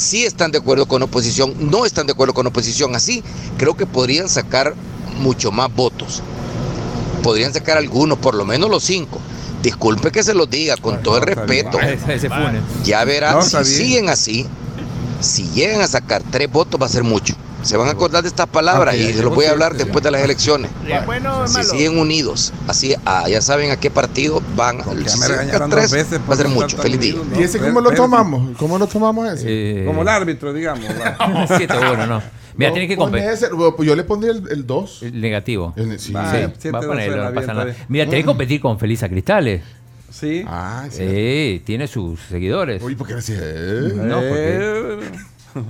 [0.02, 2.96] sí están de acuerdo con oposición, no están de acuerdo con oposición.
[2.96, 3.24] Así
[3.58, 4.74] creo que podrían sacar
[5.20, 6.22] mucho más votos.
[7.24, 9.20] Podrían sacar algunos, por lo menos los cinco.
[9.62, 11.78] Disculpe que se los diga con todo el respeto.
[12.84, 14.48] Ya verá, No, si siguen así,
[15.20, 17.36] si llegan a sacar tres votos va a ser mucho.
[17.64, 20.12] Se van a acordar de estas palabras y se los voy a hablar después de
[20.12, 20.72] las elecciones.
[21.06, 24.80] bueno o Si siguen unidos, así ah, ya saben a qué partido van.
[25.04, 25.20] Ya Si
[25.70, 26.78] tres, veces va a ser no mucho.
[26.78, 27.16] Feliz día.
[27.16, 28.58] unidos, ¿Y ese no, cómo lo tomamos?
[28.58, 29.82] ¿Cómo lo tomamos ese?
[29.82, 30.86] Eh, Como el árbitro, digamos.
[30.86, 31.18] ¿va?
[31.48, 32.22] 7-1, no.
[32.58, 33.50] Mira, tiene que competir.
[33.54, 35.04] bueno, pues yo le pondría el 2.
[35.04, 35.74] El negativo.
[35.78, 35.98] Sí.
[35.98, 37.74] Sí, va siete a no ponerlo, no pasa nada.
[37.88, 39.62] Mira, tiene que competir con Felisa Cristales.
[40.10, 40.44] Sí.
[40.46, 40.98] Ah, sí.
[41.08, 42.84] Sí, tiene sus seguidores.
[42.84, 43.36] Uy, ¿por qué decís?
[43.40, 43.92] eh?
[43.96, 45.00] No, porque,
[45.56, 45.64] Eh,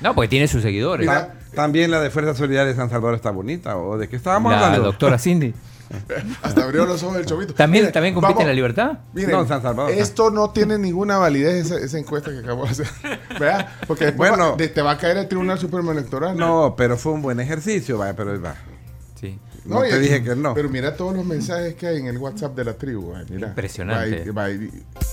[0.00, 1.06] no, porque tiene sus seguidores.
[1.06, 3.76] ta- También la de Fuerza Solidaria de San Salvador está bonita.
[3.76, 4.84] ¿O de qué estábamos La hablando?
[4.86, 5.54] doctora Cindy.
[6.42, 7.54] Hasta abrió los ojos el chovito.
[7.54, 8.98] ¿También, ¿también compite vamos- en la libertad?
[9.14, 9.92] Miren, No, San Salvador.
[9.92, 12.88] Esto no tiene ninguna validez, esa, esa encuesta que acabo de hacer.
[13.38, 13.68] ¿Verdad?
[13.86, 14.50] Porque después Bueno.
[14.52, 16.36] va- de- te va a caer el Tribunal Supremo Electoral.
[16.36, 18.54] No, pero fue un buen ejercicio, vaya, pero va.
[19.66, 20.54] No, y- te dije que no.
[20.54, 23.14] Pero mira todos los mensajes que hay en el WhatsApp de la tribu.
[23.14, 23.48] ay, mira.
[23.48, 24.30] Impresionante.
[24.30, 24.70] Va y-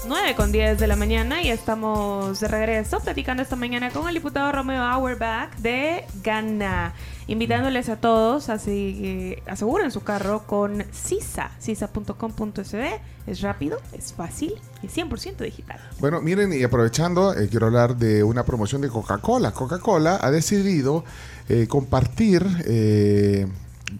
[0.08, 4.14] 9 con 10 de la mañana y estamos de regreso platicando esta mañana con el
[4.14, 6.94] diputado Romeo Auerbach de Ghana,
[7.28, 13.00] invitándoles a todos a que aseguren su carro con CISA, cisa.com.sb.
[13.26, 15.80] Es rápido, es fácil y 100% digital.
[16.00, 19.52] Bueno, miren, y aprovechando, eh, quiero hablar de una promoción de Coca-Cola.
[19.52, 21.06] Coca-Cola ha decidido
[21.48, 23.48] eh, compartir eh,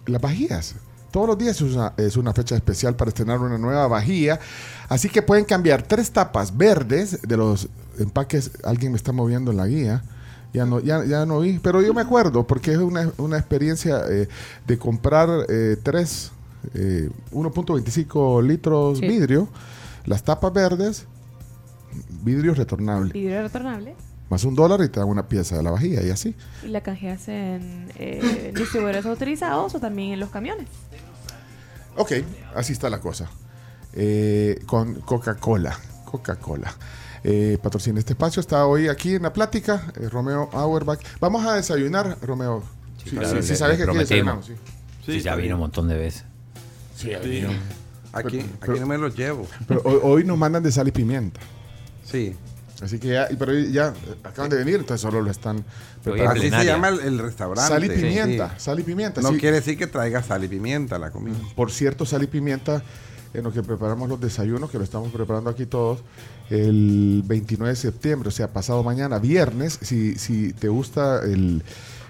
[0.06, 0.76] las vajillas.
[1.12, 4.40] Todos los días es una, es una fecha especial para estrenar una nueva vajilla.
[4.90, 7.68] Así que pueden cambiar tres tapas verdes de los
[8.00, 8.52] empaques.
[8.64, 10.04] Alguien me está moviendo en la guía.
[10.54, 14.02] Ya no, ya, ya no vi, pero yo me acuerdo porque es una, una experiencia
[14.10, 14.28] eh,
[14.68, 16.32] de comprar eh, tres,
[16.76, 19.08] eh, 1.25 litros Sí.
[19.08, 19.48] vidrio,
[20.06, 21.06] las tapas verdes,
[22.24, 23.96] vidrio retornable, Vidrio retornable
[24.34, 26.36] más un dólar y te dan una pieza de la vajilla y así.
[26.64, 30.68] y la canjeas en eh, distribuidores autorizados o también en los camiones.
[31.96, 32.12] Ok,
[32.56, 33.30] así está la cosa.
[33.94, 35.78] Eh, con Coca-Cola.
[36.06, 36.74] Coca-Cola.
[37.24, 38.40] Eh, patrocina este espacio.
[38.40, 39.92] Está hoy aquí en la plática.
[40.00, 41.00] eh, Romeo Auerbach.
[41.20, 42.64] Vamos a desayunar, Romeo.
[43.04, 44.46] Sí, sí, claro, sí le- sabes que aquí desayunamos.
[44.48, 44.54] Sí,
[45.06, 46.24] Sí, Sí, ya vino un montón de veces.
[46.96, 47.50] sí, ya vino.
[48.14, 49.46] Aquí, Pero- aquí no me los llevo.
[49.68, 51.40] Pero hoy, hoy nos mandan de sal y pimienta.
[52.06, 52.36] Sí.
[52.84, 53.94] Así que ya, y- pero ya
[54.24, 55.64] acaban de venir, entonces solo lo están
[56.04, 56.40] preparando.
[56.42, 57.70] Así se llama el, el restaurante.
[57.74, 58.56] Sal y Sí, pimienta, sí.
[58.66, 59.22] sal y pimienta.
[59.22, 59.38] No sí.
[59.40, 61.36] quiere decir que traiga sal y pimienta a la comida.
[61.56, 62.84] Por cierto, sal y pimienta,
[63.34, 66.02] en lo que preparamos los desayunos, que lo estamos preparando aquí todos,
[66.50, 71.64] el 29 de septiembre, o sea, pasado mañana, viernes, si, si te gusta el,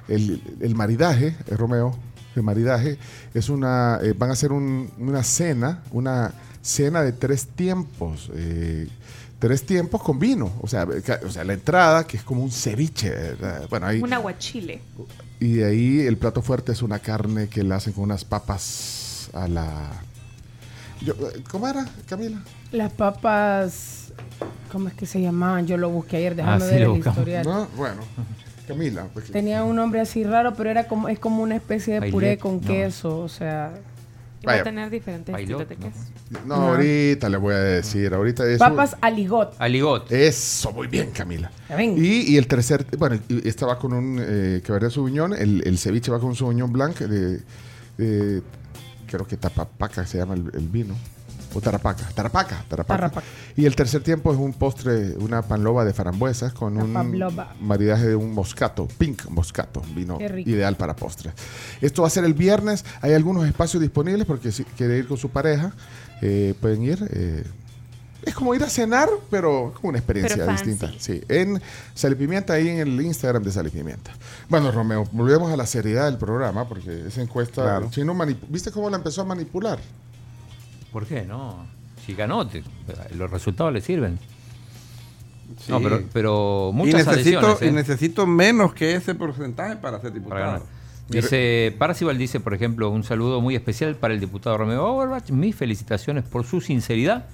[0.07, 1.97] el, el maridaje, eh, Romeo,
[2.35, 2.97] el maridaje,
[3.33, 8.29] es una, eh, van a hacer un- una cena, una cena de tres tiempos.
[8.33, 8.87] eh,
[9.43, 10.87] Tres tiempos con vino, o sea,
[11.25, 13.67] o sea, la entrada que es como un ceviche, ¿verdad?
[13.69, 14.79] bueno, ahí, Un aguachile.
[15.41, 19.29] y de ahí el plato fuerte es una carne que la hacen con unas papas
[19.33, 19.91] a la...
[21.01, 21.13] Yo,
[21.51, 22.41] ¿Cómo era, Camila?
[22.71, 24.13] Las papas,
[24.71, 25.67] ¿cómo es que se llamaban?
[25.67, 27.45] Yo lo busqué ayer, déjame Ah, sí, ver el historial.
[27.45, 28.01] No, bueno,
[28.65, 29.07] Camila.
[29.13, 32.13] pues, Tenía un nombre así raro, pero era como es como una especie de Bailet,
[32.13, 32.67] puré con no.
[32.67, 33.73] queso, o sea,
[34.47, 35.77] va a tener diferentes de
[36.45, 36.55] ¿no?
[36.55, 38.59] ahorita le voy a decir, ahorita es...
[38.59, 39.55] papas aligot.
[39.59, 40.11] Aligot.
[40.11, 41.51] Eso, muy bien, Camila.
[41.97, 45.77] Y, y el tercer, bueno, y esta va con un eh, Cabernet Sauvignon, el, el
[45.77, 47.41] ceviche va con un Sauvignon Blanc de,
[47.97, 48.41] de-
[49.07, 50.95] creo que Tapapaca se llama el, el vino.
[51.55, 52.97] O Tarapaca, Tarapaca, Tarapaca.
[53.09, 53.27] Tarapaca.
[53.55, 57.55] Y el tercer tiempo es un postre, una panloba de frambuesas con La un pavlova.
[57.61, 60.49] maridaje de un moscato, pink moscato, vino Qué rico.
[60.49, 61.33] ideal para postres.
[61.81, 65.17] Esto va a ser el viernes, hay algunos espacios disponibles porque si quiere ir con
[65.17, 65.73] su pareja,
[66.21, 67.07] eh, pueden ir.
[67.11, 67.43] eh,
[68.25, 70.65] es como ir a cenar, pero como una experiencia Pero fancy.
[70.69, 70.95] distinta.
[70.97, 71.61] Sí, en
[71.93, 74.11] Sal y Pimienta, ahí en el Instagram de Sal y Pimienta.
[74.47, 77.85] Bueno, Romeo, volvemos a la seriedad del programa, porque esa encuesta, Claro.
[77.87, 79.77] el chino manip- ¿viste cómo la empezó a manipular?
[80.93, 81.23] ¿Por qué?
[81.23, 81.65] No.
[82.05, 82.63] Si ganó, te-
[83.17, 84.19] los resultados le sirven.
[85.59, 85.71] Sí.
[85.71, 87.67] No, pero, pero y muchas necesito, adhesiones, ¿eh?
[87.67, 90.41] y necesito menos que ese porcentaje para ser para diputado.
[90.45, 90.61] ganar.
[91.09, 95.29] Dice, Parcival dice, por ejemplo, un saludo muy especial para el diputado Romeo Auerbach.
[95.31, 97.25] Mis felicitaciones por su sinceridad.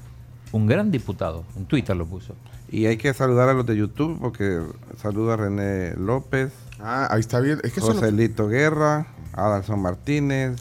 [0.51, 1.43] Un gran diputado.
[1.55, 2.33] En Twitter lo puso.
[2.71, 4.59] Y hay que saludar a los de YouTube porque
[4.99, 7.59] saluda a René López, Ah, ahí está bien.
[7.63, 10.55] Es que Joselito Guerra, Adalson Martínez.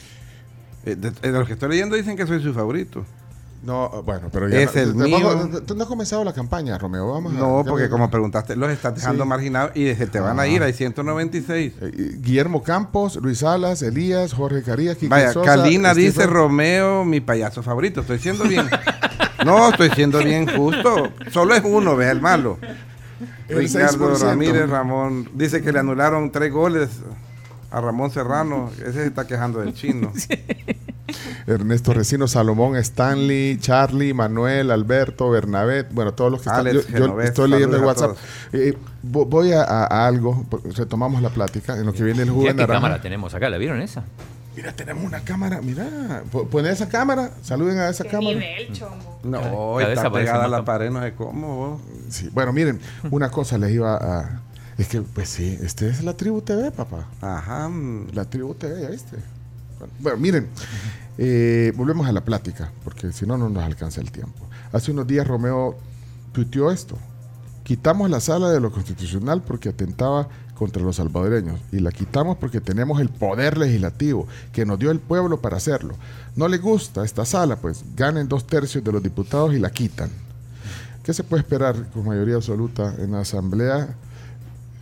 [0.85, 3.05] Eh, de, de los que estoy leyendo dicen que soy su favorito.
[3.61, 5.19] No, bueno, pero ya Es no, el te- mío.
[5.21, 7.11] vamos- tú no has comenzado la campaña, Romeo.
[7.11, 9.29] Vamos a- No, porque como preguntaste, los estás dejando Sí.
[9.29, 10.63] marginados y te van a ir.
[10.63, 11.73] Hay 196.
[11.81, 17.19] Eh, Guillermo Campos, Luis Salas, Elías, Jorge Carías, Quique Vaya, Sosa, Calina dice Romeo, mi
[17.19, 17.99] payaso favorito.
[17.99, 18.65] Estoy siendo bien.
[19.45, 21.11] no, estoy siendo bien justo.
[21.31, 22.57] Solo es uno, vea el malo.
[23.49, 24.19] El Ricardo 6%.
[24.21, 26.89] Ramírez Ramón dice que le anularon tres goles
[27.71, 28.69] a Ramón Serrano.
[28.79, 30.11] Ese se está quejando del chino.
[31.47, 36.67] Ernesto Recino, Salomón, Stanley, Charlie, Manuel, Alberto, Bernabé, bueno, todos los que están.
[36.67, 38.23] Alex Yo, yo Genovés, estoy leyendo el saludos a WhatsApp.
[38.53, 42.45] Eh, vo- voy a, algo, porque retomamos la plática, en lo que viene el jugo
[42.45, 44.03] qué cámara tenemos acá, ¿la vieron esa?
[44.55, 48.35] Mira, tenemos una cámara, mira, po- poné esa cámara, saluden a esa cámara.
[48.37, 49.19] nivel, chombo.
[49.23, 51.55] No, Cada está pegada a la pared, no sé cómo.
[51.55, 51.81] vos.
[52.09, 52.79] Sí, bueno, miren,
[53.09, 54.41] una cosa les iba a...
[54.79, 57.05] Es que, pues sí, este es la tribu TV, papá.
[57.19, 57.69] Ajá.
[58.13, 59.17] La tribu TV, ya viste.
[59.77, 60.47] Bueno, Bueno, miren,
[61.17, 64.47] eh, volvemos a la plática, porque si no, no nos alcanza el tiempo.
[64.71, 65.75] Hace unos días Romeo
[66.31, 66.97] tuiteó esto.
[67.63, 72.61] Quitamos la sala de lo constitucional porque atentaba contra los salvadoreños y la quitamos porque
[72.61, 75.95] tenemos el poder legislativo que nos dio el pueblo para hacerlo.
[76.37, 80.09] No le gusta esta sala, pues ganen dos tercios de los diputados y la quitan.
[81.03, 83.95] ¿Qué se puede esperar con mayoría absoluta en la asamblea?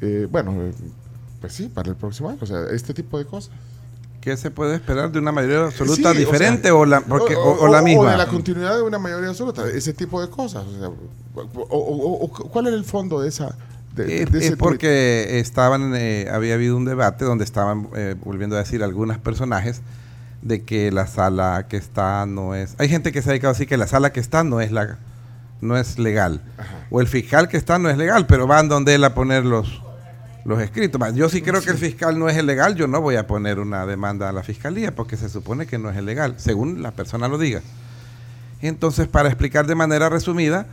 [0.02, 0.74] Eh, bueno, eh,
[1.42, 2.40] pues sí, para el próximo año.
[2.42, 3.52] O sea, este tipo de cosas.
[4.22, 7.36] ¿Qué se puede esperar de una mayoría absoluta Sí, o diferente sea, o, la, porque,
[7.36, 8.02] o, o la misma?
[8.02, 10.66] O de la continuidad de una mayoría absoluta, ese tipo de cosas.
[10.66, 10.90] O sea,
[12.52, 13.56] ¿Cuál era el fondo de esa...
[13.96, 18.56] de- de ese es porque estaban, eh, había habido un debate donde estaban eh, volviendo
[18.56, 19.82] a decir algunos personajes
[20.42, 22.76] de que la sala que está no es.
[22.80, 24.72] Hay gente que se ha dedicado a decir que la sala que está no es
[24.72, 24.98] la,
[25.62, 26.42] no es legal,
[26.92, 29.82] o el fiscal que está no es legal, pero van donde él a poner los
[30.48, 31.00] los escritos.
[31.14, 33.86] Yo sí creo que el fiscal no es ilegal, yo no voy a poner una
[33.86, 37.38] demanda a la fiscalía porque se supone que no es ilegal, según la persona lo
[37.38, 37.62] diga.
[38.62, 40.66] Entonces, para explicar de manera resumida,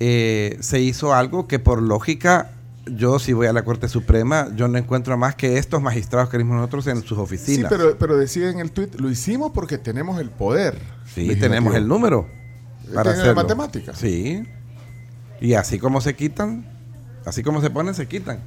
[0.00, 2.50] eh, se hizo algo que por lógica,
[2.86, 6.36] yo si voy a la Corte Suprema, yo no encuentro más que estos magistrados que
[6.36, 7.70] vimos nosotros en sus Sí, oficinas.
[7.70, 10.78] pero, pero decía en el tuit, lo hicimos porque tenemos el poder.
[11.14, 12.26] Sí, tenemos el número
[12.92, 13.36] para hacerlo.
[13.36, 13.94] matemática.
[13.94, 14.42] Sí.
[15.40, 16.66] Y así como se quitan,
[17.24, 18.40] así como se ponen, se quitan.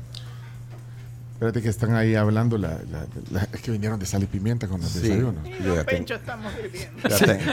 [1.36, 4.68] Espérate que están ahí hablando, la, la- la- es que vinieron de sal y pimienta
[4.70, 5.00] con los Sí.
[5.02, 5.44] desayunos.
[5.62, 7.52] Yo ya tengo- estamos tengo.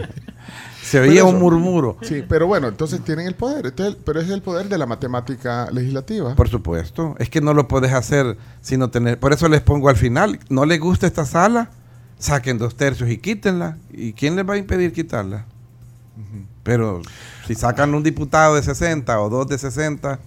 [0.82, 1.96] se eso- un murmuro.
[2.02, 5.68] Sí, pero bueno, entonces tienen el poder, entonces, pero es el poder de la matemática
[5.72, 6.36] legislativa.
[6.36, 7.16] Por supuesto.
[7.18, 9.18] Es que no lo puedes hacer sino tener.
[9.18, 10.38] Por eso les pongo al final.
[10.48, 11.70] ¿No les gusta esta sala?
[12.20, 13.78] Saquen dos tercios y quítenla.
[13.92, 15.44] ¿Y quién les va a impedir quitarla?
[16.62, 17.02] Pero
[17.48, 20.20] si sacan un diputado de 60 o dos de 60,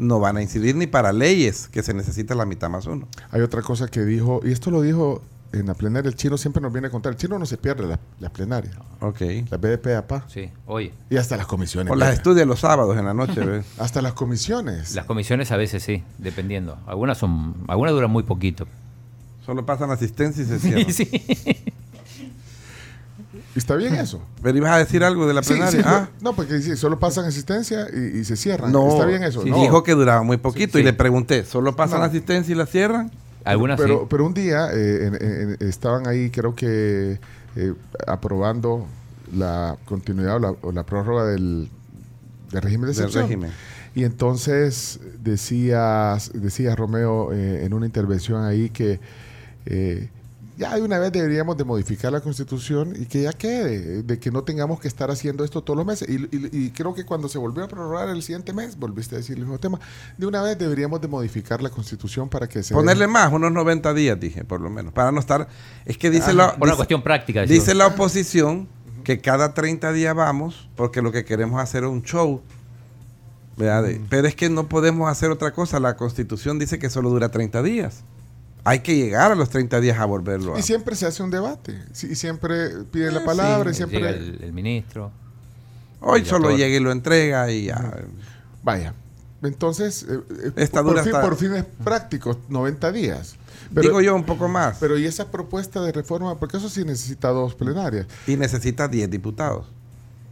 [0.00, 3.06] no van a incidir ni para leyes que se necesita la mitad más uno.
[3.30, 6.62] Hay otra cosa que dijo, y esto lo dijo en la plenaria, el chino siempre
[6.62, 9.20] nos viene a contar, el chino no se pierde la, la plenaria, Ok.
[9.50, 10.92] la BDP APA, Sí, oye.
[11.10, 11.92] y hasta las comisiones.
[11.92, 13.40] O las estudia los sábados en la noche.
[13.44, 13.66] ¿ves?
[13.78, 14.94] Hasta las comisiones.
[14.94, 16.78] Las comisiones a veces sí, dependiendo.
[16.86, 18.66] Algunas son, algunas duran muy poquito.
[19.44, 20.92] Solo pasan asistencia y se cierran.
[20.92, 21.10] Sí.
[23.56, 24.22] ¿Está bien eso?
[24.42, 25.70] Pero ibas a decir algo de la plenaria.
[25.80, 28.70] sí, ah, No, porque sí, solo pasan asistencia y, y se cierran.
[28.70, 28.88] no.
[28.92, 29.42] ¿Está bien eso?
[29.42, 29.60] Sí, No.
[29.60, 32.04] Dijo que duraba muy poquito Sí, y le pregunté, ¿solo pasan No.
[32.04, 33.10] asistencia y la cierran?
[33.44, 34.06] Algunas pero, sí.
[34.08, 37.18] pero un día eh, en- estaban ahí, creo que
[37.56, 37.74] eh,
[38.06, 38.86] aprobando
[39.34, 41.68] la continuidad o la, o la prórroga del,
[42.52, 43.24] del régimen de Del excepción.
[43.24, 43.50] régimen.
[43.94, 49.00] Y entonces decía, decía Romeo eh, en una intervención ahí que
[49.66, 50.08] eh,
[50.60, 54.30] ya de una vez deberíamos de modificar la constitución y que ya quede, de que
[54.30, 56.08] no tengamos que estar haciendo esto todos los meses.
[56.08, 59.18] Y, y- y creo que cuando se volvió a prorrogar el siguiente mes, volviste a
[59.18, 59.80] decir el mismo tema,
[60.18, 62.74] de una vez deberíamos de modificar la constitución para que se...
[62.74, 65.48] Ponerle más, unos 90 días, dije, por lo menos, para no estar...
[65.86, 66.56] Es que dice Ajá, la...
[66.56, 67.40] Por una cuestión práctica.
[67.40, 67.64] decimos.
[67.64, 68.68] Dice la oposición
[69.02, 72.42] que cada 30 días vamos porque lo que queremos hacer es un show.
[73.56, 75.80] Pero es que no podemos hacer otra cosa.
[75.80, 78.02] La constitución dice que solo dura 30 días.
[78.64, 80.58] Hay que llegar a los 30 días a volverlo a...
[80.58, 81.82] Y siempre se hace un debate.
[81.92, 83.98] Sí, y siempre piden la Eh, palabra y siempre...
[84.00, 85.10] Llega el, el ministro.
[86.00, 87.92] Hoy el solo llega y lo entrega y ya.
[88.62, 88.94] Vaya.
[89.42, 93.36] Entonces, eh, eh, Esta por, dura fin- hasta- por fines prácticos, 90 días.
[93.74, 94.76] Pero, Digo yo un poco más.
[94.80, 96.38] pero ¿y esa propuesta de reforma?
[96.38, 99.66] Porque eso sí necesita dos plenarias y necesita 10 diputados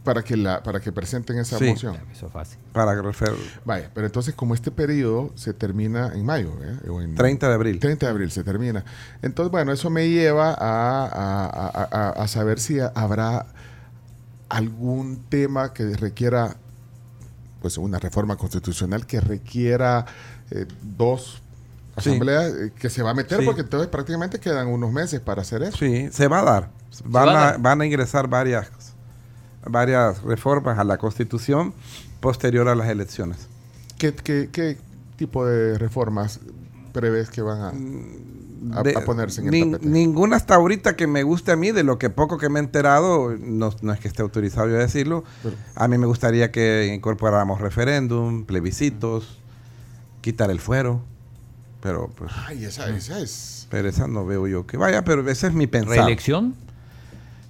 [0.09, 1.65] para que la para que presenten esa Sí.
[1.65, 1.95] moción.
[2.11, 2.57] Eso es fácil.
[2.73, 3.31] para refer...
[3.63, 6.89] Vaya, pero entonces como este periodo se termina en mayo, ¿eh?
[6.89, 7.79] O en 30 de abril.
[7.79, 8.83] 30 de abril se termina.
[9.21, 13.45] Entonces, bueno, eso me lleva a, a- a- a- a saber si habrá
[14.49, 16.55] algún tema que requiera,
[17.61, 20.05] pues, una reforma constitucional que requiera
[20.51, 20.65] eh,
[20.97, 21.41] dos
[21.95, 23.45] asambleas eh, que se va a meter, Sí.
[23.45, 25.77] porque entonces prácticamente quedan unos meses para hacer eso.
[25.77, 26.69] Sí, se va a dar.
[27.05, 27.61] Van, va a a, dar.
[27.61, 28.71] van a ingresar varias
[29.71, 31.73] varias reformas a la Constitución
[32.19, 33.47] posterior a las elecciones.
[33.97, 34.77] ¿Qué, qué, qué
[35.17, 36.39] tipo de reformas
[36.93, 37.61] prevés que van
[38.73, 39.87] a, a- De- a ponerse en el nin- tapete?
[39.89, 42.63] Ninguna hasta ahorita que me guste a mí, de lo que poco que me he
[42.63, 45.23] enterado, no, no es que esté autorizado yo a decirlo,
[45.75, 49.37] a mí me gustaría que incorporáramos referéndum, plebiscitos,
[50.21, 51.01] quitar el fuero,
[51.81, 52.31] pero pues...
[52.47, 53.67] Ay, esa, esa es...
[53.69, 55.97] Pero esa no veo yo que vaya, pero ese es mi pensar.
[55.97, 56.55] ¿Reelección?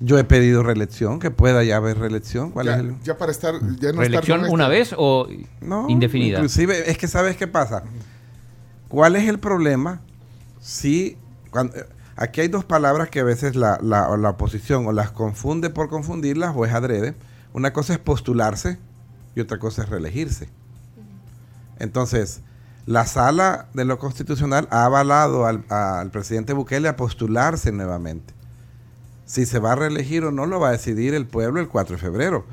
[0.01, 2.51] Yo he pedido reelección, que pueda ya haber reelección.
[2.51, 2.99] ¿Cuál Ya, es el...?
[3.03, 3.55] ya para estar...
[3.79, 5.27] Ya no ¿Reelección estar una este- vez o
[5.61, 6.37] No, indefinida?
[6.37, 7.83] Inclusive, es que sabes qué pasa.
[8.87, 9.99] ¿Cuál es el problema
[10.61, 11.17] si
[11.51, 11.73] cuando,
[12.15, 15.69] aquí hay dos palabras que a veces la, la- o la oposición o las confunde
[15.69, 17.15] por confundirlas o es adrede.
[17.53, 18.77] Una cosa es postularse
[19.35, 20.47] y otra cosa es reelegirse.
[21.79, 22.41] Entonces,
[22.85, 28.33] la sala de lo constitucional ha avalado al, al presidente Bukele a postularse nuevamente.
[29.29, 31.97] Si se va a reelegir o no lo va a decidir el pueblo el 4
[31.97, 32.45] de febrero.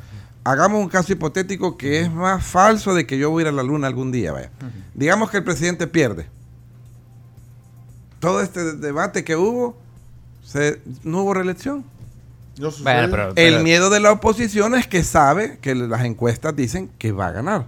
[0.45, 3.53] Hagamos un caso hipotético que es más falso de que yo voy a ir a
[3.53, 4.51] la luna algún día, vaya.
[4.95, 6.27] Digamos que el presidente pierde.
[8.21, 9.77] Todo este debate que hubo,
[10.45, 11.83] se- no hubo reelección.
[12.59, 12.85] No sucede.
[13.09, 17.13] Bueno, pero- El miedo de la oposición es que sabe que las encuestas dicen que
[17.13, 17.67] va a ganar.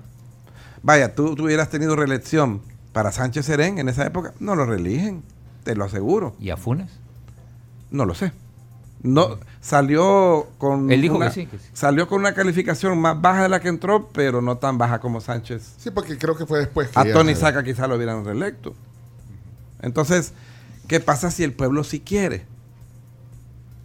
[0.82, 2.60] Vaya, tú, tú hubieras tenido reelección
[2.92, 5.22] para Sánchez Serén en esa época, no lo reeligen,
[5.64, 6.34] te lo aseguro.
[6.38, 6.90] ¿Y a Funes?
[7.90, 8.32] No lo sé.
[9.02, 11.64] No, salió con Él dijo una, que sí, que sí.
[11.72, 15.20] salió con una calificación más baja de la que entró, pero no tan baja como
[15.20, 15.74] Sánchez.
[15.78, 18.74] Sí, porque creo que fue después que A ya- Tony Saca quizá lo hubieran reelecto.
[19.82, 20.32] Entonces,
[20.88, 22.44] ¿qué pasa si el pueblo sí quiere?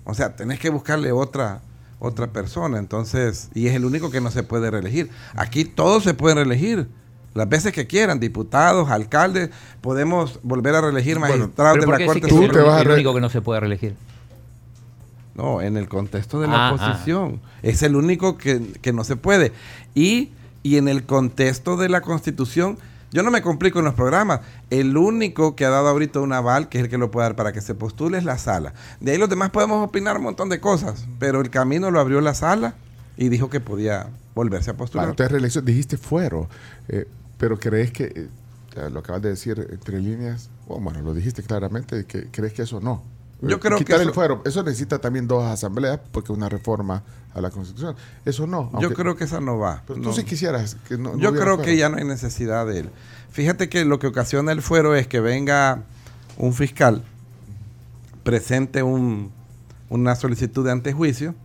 [0.06, 1.62] O sea, tenés que buscarle otra
[2.00, 5.10] otra persona, entonces, y es el único que no se puede reelegir.
[5.36, 6.90] Aquí todos se pueden reelegir.
[7.34, 12.28] Las veces que quieran, diputados, alcaldes, podemos volver a reelegir magistrados ¿Pero de la Corte
[12.28, 12.82] es el, Suprema.
[12.82, 13.96] el único que no se puede reelegir?
[15.36, 17.42] No, en el contexto de la Ah, oposición.
[17.64, 19.52] Es el único que, que no se puede.
[19.96, 22.78] Y, y en el contexto de la constitución,
[23.12, 24.42] yo no me complico en los programas.
[24.70, 27.36] El único que ha dado ahorita un aval, que es el que lo puede dar
[27.36, 28.74] para que se postule, es la sala.
[29.00, 32.22] De ahí los demás podemos opinar un montón de cosas, pero el camino lo abrió
[32.22, 32.76] la sala
[33.18, 35.10] y dijo que podía volverse a postular.
[35.10, 36.48] Entonces reelección, dijiste fuero,
[36.88, 38.06] eh, pero crees que,
[38.76, 42.64] eh, lo acabas de decir entre líneas, o bueno, lo dijiste claramente, que crees que
[42.64, 43.04] eso no.
[43.46, 47.04] Yo Eh, creo que quitar el fuero, eso necesita también dos asambleas, porque una reforma
[47.34, 47.96] a la Constitución.
[48.26, 48.72] Eso no.
[48.80, 49.84] Yo creo que esa no va.
[49.86, 50.10] Pero No.
[50.10, 51.14] tú sí quisieras que no.
[51.14, 51.62] no Yo creo fuero.
[51.62, 52.90] que ya no hay necesidad de él.
[53.32, 55.84] Fíjate que lo que ocasiona el fuero es que venga
[56.38, 57.04] un fiscal,
[58.24, 59.32] presente un-
[59.90, 61.36] una solicitud de antejuicio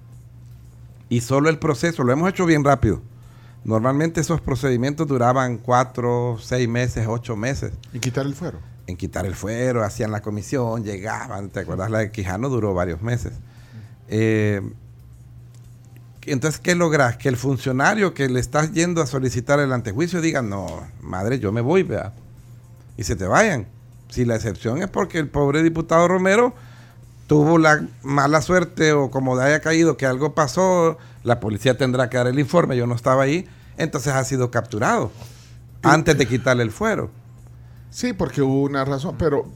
[1.08, 3.00] y solo el proceso, lo hemos hecho bien rápido.
[3.64, 7.72] Normalmente esos procedimientos duraban cuatro, seis meses, ocho meses.
[7.92, 8.58] Y quitar el fuero.
[8.88, 11.90] En quitar el fuero, hacían la comisión, llegaban, ¿te acuerdas?
[11.90, 13.34] La de Quijano duró varios meses.
[14.08, 14.62] Eh,
[16.22, 17.18] entonces, ¿qué logras?
[17.18, 20.66] Que el funcionario que le estás yendo a solicitar el antejuicio diga, no,
[21.02, 22.14] madre, yo me voy, vea.
[22.96, 23.66] Y se te vayan.
[24.08, 26.54] Si la excepción es porque el pobre diputado Romero
[27.26, 32.08] tuvo la mala suerte o como le haya caído que algo pasó, la policía tendrá
[32.08, 33.46] que dar el informe, yo no estaba ahí,
[33.76, 35.12] entonces ha sido capturado
[35.82, 37.10] antes de quitarle el fuero.
[37.90, 39.46] Sí, porque hubo una razón, pero.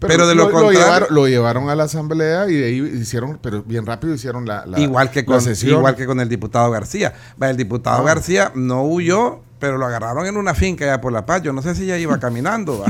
[0.00, 3.62] Pero de lo contrario- llevaron, lo llevaron a la asamblea y de ahí hicieron, pero
[3.64, 4.64] bien rápido hicieron la.
[4.64, 5.78] la- igual, que la con, sesión.
[5.78, 7.14] igual que con el diputado García.
[7.40, 8.04] El diputado Ah.
[8.04, 11.42] García no huyó, pero lo agarraron en una finca allá por La Paz.
[11.42, 12.84] Yo no sé si ya iba caminando.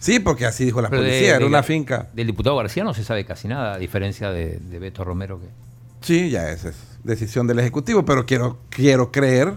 [0.00, 2.08] sí, porque así dijo la Pero de- policía, era de- una finca.
[2.14, 5.38] Del diputado García no se sabe casi nada, a diferencia de, de Beto Romero.
[5.40, 5.48] Que...
[6.00, 9.54] Sí, ya esa es decisión del Ejecutivo, pero quiero, quiero creer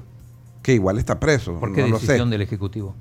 [0.63, 1.59] que igual está preso.
[1.59, 2.07] ¿Por qué no lo sé.
[2.07, 2.93] decisión del Ejecutivo?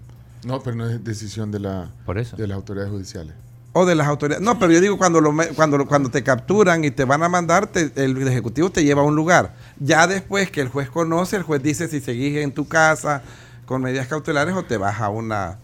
[0.45, 2.37] No, pero no es decisión de, la, Por eso.
[2.37, 3.35] de las autoridades judiciales.
[3.73, 4.43] O de las autoridades.
[4.45, 7.29] No, pero yo digo cuando lo cuando lo- cuando te capturan y te van a
[7.29, 9.55] mandar, te- el ejecutivo te lleva a un lugar.
[9.79, 13.23] Ya después que el juez conoce, el juez dice si seguís en tu casa
[13.67, 15.59] con medidas cautelares o te vas a una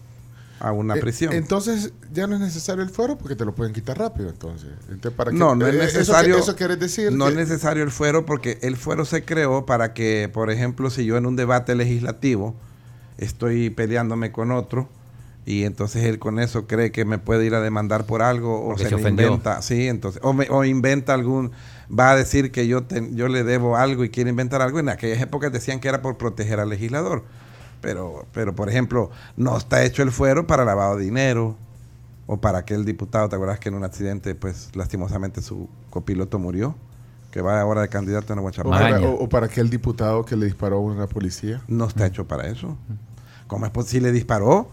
[0.59, 1.33] a una Eh, prisión.
[1.33, 4.29] entonces ya no es necesario el fuero porque te lo pueden quitar rápido.
[4.29, 5.37] Entonces, Entonces, ¿para qué?
[5.37, 6.37] no, no es eh, eso necesario.
[6.37, 7.11] Eso, quiere decir.
[7.11, 10.89] No que- es necesario el fuero porque el fuero se creó para que, por ejemplo,
[10.89, 12.55] si yo en un debate legislativo
[13.17, 14.87] estoy peleándome con otro
[15.45, 18.69] y entonces él con eso cree que me puede ir a demandar por algo o
[18.69, 21.51] Porque se, se le inventa, sí, entonces o, me- o inventa algún
[21.89, 24.79] va a decir que yo te- yo le debo algo y quiere inventar algo.
[24.79, 27.23] En aquellas épocas decían que era por proteger al legislador.
[27.79, 31.55] Pero, pero por ejemplo, no está hecho el fuero para lavado de dinero
[32.25, 36.75] o para aquel diputado, ¿te acuerdas que en un accidente, pues lastimosamente su copiloto murió?
[37.31, 40.77] Que va ahora de candidato en para, o- o para aquel diputado que le disparó
[40.77, 41.61] a una policía.
[41.67, 42.77] No está hecho para eso.
[43.47, 44.11] ¿Cómo es posible?
[44.11, 44.69] disparó?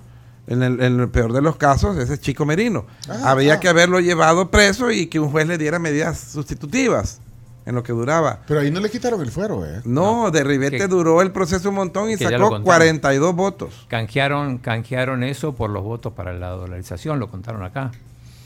[0.46, 2.84] En el, en el peor de los casos, ese es Chico Merino.
[3.08, 3.60] Ah, Había ah.
[3.60, 7.20] que haberlo llevado preso y que un juez le diera medidas sustitutivas.
[7.66, 8.40] en lo que duraba.
[8.46, 9.80] Pero ahí no le quitaron el fuero, ¿eh?
[9.86, 12.60] No, de Rivete Que- duró el proceso un montón y sacó contamos.
[12.62, 13.86] 42 votos.
[13.88, 17.90] Canjearon, canjearon eso por los votos para la dolarización, lo contaron acá.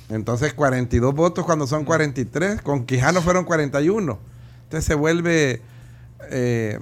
[0.08, 4.18] Entonces 42 votos cuando son 43, con Quijano fueron 41.
[4.62, 5.62] Entonces se vuelve
[6.30, 6.78] eh,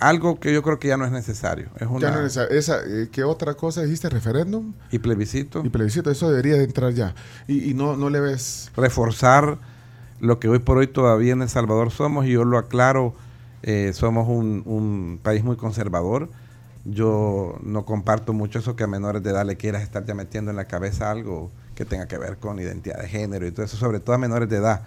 [0.00, 1.68] algo que yo creo que ya no es necesario.
[1.76, 4.08] Es Ya no es esa, eh, ¿Qué otra cosa dijiste?
[4.08, 4.72] ¿Referéndum?
[4.90, 5.62] y plebiscito.
[5.64, 7.14] Y plebiscito, eso debería de entrar ya.
[7.46, 8.70] Y, y no, no le ves...
[8.76, 9.58] reforzar
[10.20, 13.14] lo que hoy por hoy todavía en El Salvador somos, y yo lo aclaro,
[13.62, 16.28] eh, somos un, un país muy conservador.
[16.84, 20.50] Yo no comparto mucho eso que a menores de edad le quieras estar ya metiendo
[20.50, 23.76] en la cabeza algo que tenga que ver con identidad de género y todo eso,
[23.76, 24.82] sobre todo a menores de edad.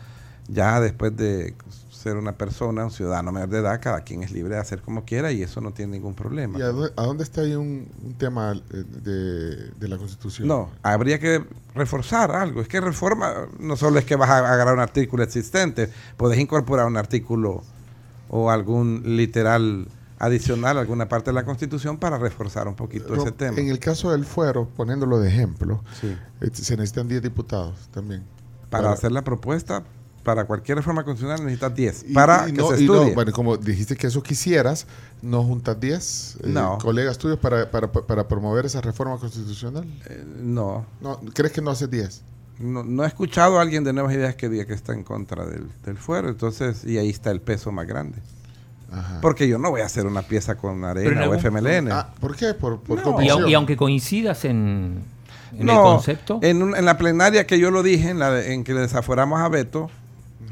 [0.48, 1.56] Ya después de
[2.04, 5.06] ser una persona, un ciudadano menor de edad, cada quien es libre de hacer como
[5.06, 6.60] quiera y eso no tiene ningún problema.
[6.60, 10.48] ¿Y a, dó- a dónde está ahí un, un tema eh, de, de la Constitución?
[10.48, 11.44] No, habría que
[11.74, 12.62] reforzar algo.
[12.62, 16.86] Es que reforma no solo es que vas a agarrar un artículo existente, puedes incorporar
[16.88, 17.64] un artículo
[18.30, 19.88] o algún literal
[20.20, 23.58] adicional alguna parte de la Constitución para reforzar un poquito ese tema.
[23.60, 26.16] En el caso del fuero, poniéndolo de ejemplo, Sí.
[26.42, 28.24] eh, se necesitan 10 diputados también.
[28.70, 29.84] Para hacer la propuesta,
[30.24, 32.06] para cualquier reforma constitucional necesitas 10.
[32.10, 33.14] Y- para y que no- se y no, estudie.
[33.16, 34.88] bueno, como dijiste que eso quisieras,
[35.22, 36.78] ¿no juntas 10 eh, No.
[36.82, 39.86] colegas tuyos para, para, para promover esa reforma constitucional?
[40.10, 40.86] Eh, no.
[41.02, 41.20] no.
[41.34, 42.22] ¿Crees que no haces 10?
[42.60, 45.46] No, no he escuchado a alguien de Nuevas Ideas que diga que está en contra
[45.46, 46.30] del, del fuero.
[46.30, 48.20] Entonces, y ahí está el peso más grande.
[48.92, 49.20] Ajá.
[49.22, 51.92] Porque yo no voy a hacer una pieza con arena o FMLN.
[51.92, 52.54] Ah, ¿Por qué?
[52.54, 53.20] Por, por No.
[53.48, 55.02] Y, y aunque coincidas en,
[55.54, 58.30] en el No, concepto, En, un- en la plenaria que yo lo dije, en, la
[58.30, 59.90] de- en que le desaforamos a Beto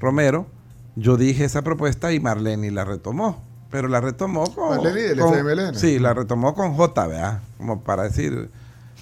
[0.02, 0.48] Romero,
[0.96, 3.42] yo dije esa propuesta y Marlene la retomó.
[3.70, 4.70] Pero la retomó con.
[4.78, 5.76] Marlene del con- FMLN.
[5.76, 7.40] Sí, la retomó con J, ¿verdad?
[7.58, 8.50] Como para decir.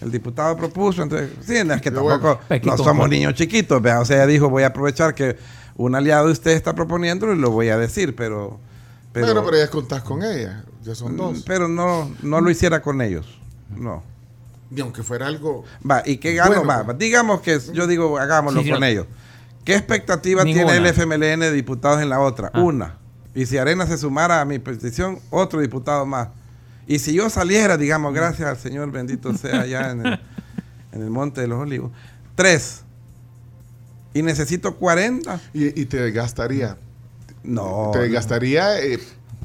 [0.01, 3.07] El diputado propuso, entonces, sí, no es que bueno, tampoco no somos J.
[3.09, 4.01] niños chiquitos, ¿verdad?
[4.01, 5.35] O sea, ella dijo, voy a aprovechar que
[5.75, 8.59] un aliado de usted está proponiendo y lo voy a decir, pero...
[9.11, 11.43] Pero, Bueno, pero ya contás con ella, ya son mm, dos.
[11.45, 13.25] pero no, no lo hiciera con ellos,
[13.75, 14.01] no.
[14.73, 15.65] Y aunque fuera algo...
[15.89, 16.51] Va, ¿y qué gano?
[16.51, 16.97] Bueno, va, pues.
[16.97, 19.05] digamos que yo digo, hagámoslo Sí, con ellos.
[19.69, 20.73] ¿Qué expectativa Ninguna.
[20.73, 22.49] tiene el FMLN de diputados en la otra?
[22.55, 22.59] Ah.
[22.59, 22.97] Una.
[23.35, 26.29] Y si Arena se sumara a mi petición, otro diputado más.
[26.87, 30.13] Y si yo saliera, digamos, gracias al Señor bendito sea allá en el,
[30.91, 31.91] en el Monte de los Olivos,
[32.33, 32.81] tres.
[34.15, 35.39] Y necesito 40.
[35.53, 36.75] Y, y te gastaría.
[37.43, 37.91] No.
[37.93, 38.99] te gastaría, eh,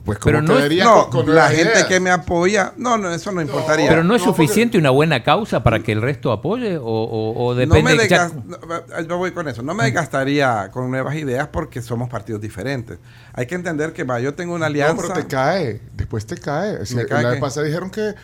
[0.04, 3.32] pues como Pero no es- No, con, la gente que me apoya, no, no, eso
[3.32, 3.88] no importaría.
[3.88, 6.82] pero no es no, porque- suficiente una buena causa para que el resto apoye o,
[6.84, 7.82] o- o no depende.
[7.96, 9.62] me no, yo voy con eso.
[9.62, 12.98] No me desgastaría con nuevas ideas porque somos partidos diferentes.
[13.32, 15.02] Hay que entender que va, yo tengo una No, alianza.
[15.02, 16.84] pero te cae, después te cae.
[16.86, 18.14] Si ¿Me cae la vez pasada dijeron que ah,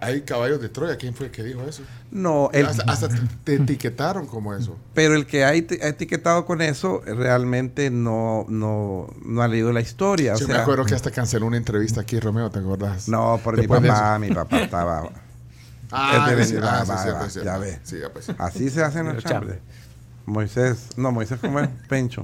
[0.00, 0.96] hay caballos de Troya.
[0.96, 1.82] ¿Quién fue el que dijo eso?
[2.10, 4.78] No, el- hasta, hasta te- te etiquetaron como eso.
[4.94, 9.72] pero el que ha eti- ha etiquetado con eso realmente no, no, no ha leído
[9.72, 10.34] la historia.
[10.34, 13.08] o Yo me sea, acuerdo que hasta canceló una entrevista aquí, Romeo, ¿te acordás?
[13.08, 15.10] No, por mi Después papá, mi papá estaba.
[15.96, 17.50] Ah, es de ah, va, sí, va, cierto, va, cierto.
[17.52, 17.78] ya ve.
[17.84, 18.26] Sí, ya pues.
[18.38, 19.58] Así se hacen los chambres.
[20.26, 21.68] Moisés, no, Moisés, ¿cómo es?
[21.88, 22.20] Pencho.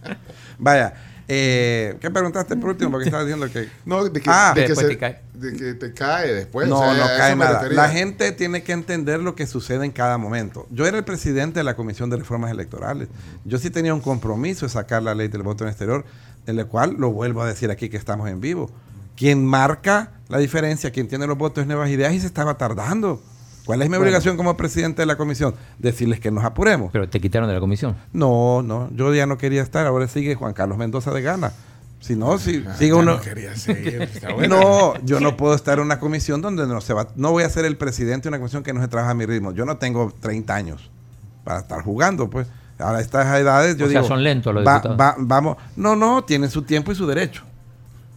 [0.58, 0.94] Vaya,
[1.28, 2.90] eh, ¿qué preguntaste por último?
[2.90, 3.68] Porque estaba diciendo que.
[3.86, 5.20] No, de que, Ah, de, que después se- te cae.
[5.34, 6.68] de que te cae después.
[6.68, 7.68] no, o sea, no cae nada.
[7.70, 10.66] La gente tiene que entender lo que sucede en cada momento.
[10.70, 13.08] Yo era el presidente de la Comisión de Reformas Electorales.
[13.44, 16.04] Yo sí tenía un compromiso de sacar la ley del voto en exterior,
[16.46, 18.70] en la cual lo vuelvo a decir aquí que estamos en vivo.
[19.16, 23.22] Quien marca la diferencia, quien tiene los votos es Nuevas Ideas y se estaba tardando.
[23.66, 25.54] ¿Cuál es mi obligación como presidente de la comisión?
[25.78, 26.90] Decirles que nos apuremos.
[26.92, 27.96] Pero te quitaron de la comisión.
[28.12, 29.86] No, no, yo ya no quería estar.
[29.86, 31.52] Ahora sigue Juan Carlos Mendoza de Gana.
[32.00, 33.14] Si no, si Ah, sigue uno.
[33.14, 34.28] no quería seguir, está.
[34.48, 37.08] No, yo no puedo estar en una comisión donde no se va.
[37.16, 39.24] No voy a ser el presidente de una comisión que no se trabaja a mi
[39.24, 39.52] ritmo.
[39.52, 40.90] Yo no tengo 30 años
[41.44, 42.46] para estar jugando, pues.
[42.78, 44.08] Ahora, a estas edades, yo O sea, digo.
[44.08, 45.00] son lentos los va- diputados.
[45.00, 45.56] va- vamos.
[45.76, 47.42] No, no, tienen su tiempo y su derecho.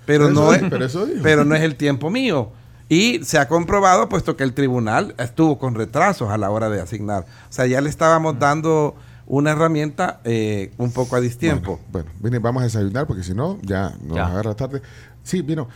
[0.06, 2.52] Pero, Pero no eso- es, pero eso pero no es el tiempo mío.
[2.90, 6.80] Y se ha comprobado, puesto que el tribunal estuvo con retrasos a la hora de
[6.82, 7.24] asignar.
[7.50, 11.82] O sea, ya le estábamos dando una herramienta eh, un poco a distiempo.
[11.92, 14.28] Bueno, vine, vamos a desayunar porque si no, ya nos Ya.
[14.28, 14.82] agarra tarde.
[15.24, 15.68] Sí, vino.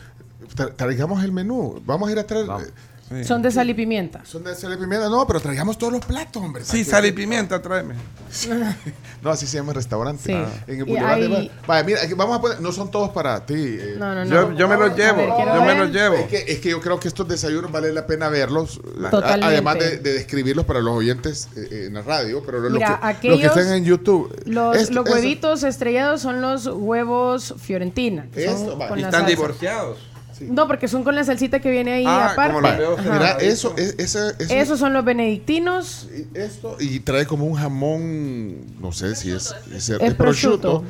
[0.55, 1.81] Tra- traigamos el menú.
[1.85, 2.45] Vamos a ir a traer.
[2.45, 2.67] Vamos.
[3.11, 3.23] Sí.
[3.25, 4.21] Son de sal y pimienta.
[4.25, 5.09] Son de sal y pimienta.
[5.09, 6.63] No, pero traigamos todos los platos, hombre.
[6.63, 7.95] Sí, sal y pimienta, tráeme.
[9.21, 10.23] No, así se llama el restaurante.
[10.25, 10.33] Sí.
[10.33, 12.59] Ah, En el Boulevard de hay- Bar- Vaya, mira, aquí vamos a poner.
[12.61, 13.53] No son todos para ti.
[13.55, 13.95] eh.
[13.97, 14.31] No, no, no.
[14.51, 16.15] Yo, yo me los llevo, ver, yo me los llevo.
[16.15, 18.79] Es que, es que yo creo que estos desayunos vale la pena verlos.
[19.11, 19.45] Totalmente.
[19.45, 22.99] Además de, de describirlos para los oyentes eh, eh, en la radio, pero los, Mira,
[23.21, 24.33] que, los que están en YouTube.
[24.45, 28.25] Los, esto- los huevitos estrellados son los huevos Fiorentina.
[28.35, 29.27] Esto, Y están salsa.
[29.27, 29.99] divorciados.
[30.49, 32.53] No, porque son con la salsita que viene ahí Ah, aparte.
[32.85, 36.07] como Mira, eso, es, ese- eso- Esos son los benedictinos.
[36.33, 40.83] esto y trae como un jamón, no sé si es, es, Es es prosciutto.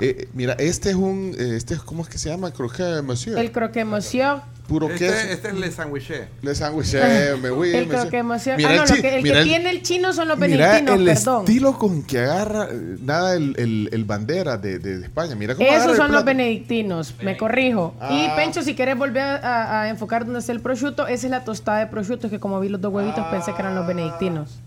[0.00, 2.50] Eh, mira, este es un, este es, ¿cómo es que se llama?
[2.52, 3.38] Croquet monsieur.
[3.38, 4.38] El croque monsieur.
[4.68, 5.16] Puro Este, queso.
[5.30, 6.28] este es le sandwiché.
[6.42, 7.00] Le sandwiché,
[7.42, 7.86] me voy, El
[8.22, 8.56] monsieur.
[8.58, 10.56] Mira Ah, no, el que- el mira que el- tiene el chino son los Mira
[10.68, 11.40] benedictinos, el perdón.
[11.46, 12.68] estilo con que agarra
[13.00, 15.34] nada el, el, el bandera de, de- de España.
[15.34, 17.94] Mira cómo Esos son los benedictinos, me corrijo.
[18.10, 18.34] Y Ah.
[18.36, 21.44] Pencho, si quieres volver a, a- a enfocar donde está el prosciutto, esa es la
[21.44, 24.58] tostada de prosciutto, que como vi los dos huevitos pensé que eran los benedictinos.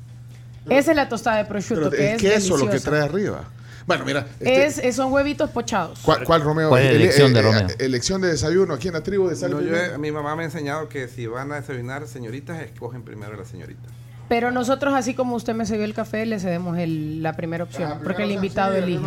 [0.68, 3.43] Esa es la tostada de prosciutto, Pero que es queso lo que trae arriba.
[3.91, 4.27] Bueno, mira.
[4.39, 5.99] este- Es, son huevitos pochados.
[6.03, 6.69] ¿Cuál, cuál, Romeo?
[6.69, 7.67] ¿Cuál es elección de Romeo?
[7.79, 9.95] Elección de desayuno aquí en la tribu de Sal No, yo Pimienta.
[9.95, 13.37] he- mi mamá me ha enseñado que si van a desayunar señoritas, escogen primero a
[13.37, 13.81] la señorita.
[14.29, 17.99] Pero nosotros, así como usted me cedió el café, le cedemos el- la primera opción,
[18.03, 19.03] porque el invitado elige.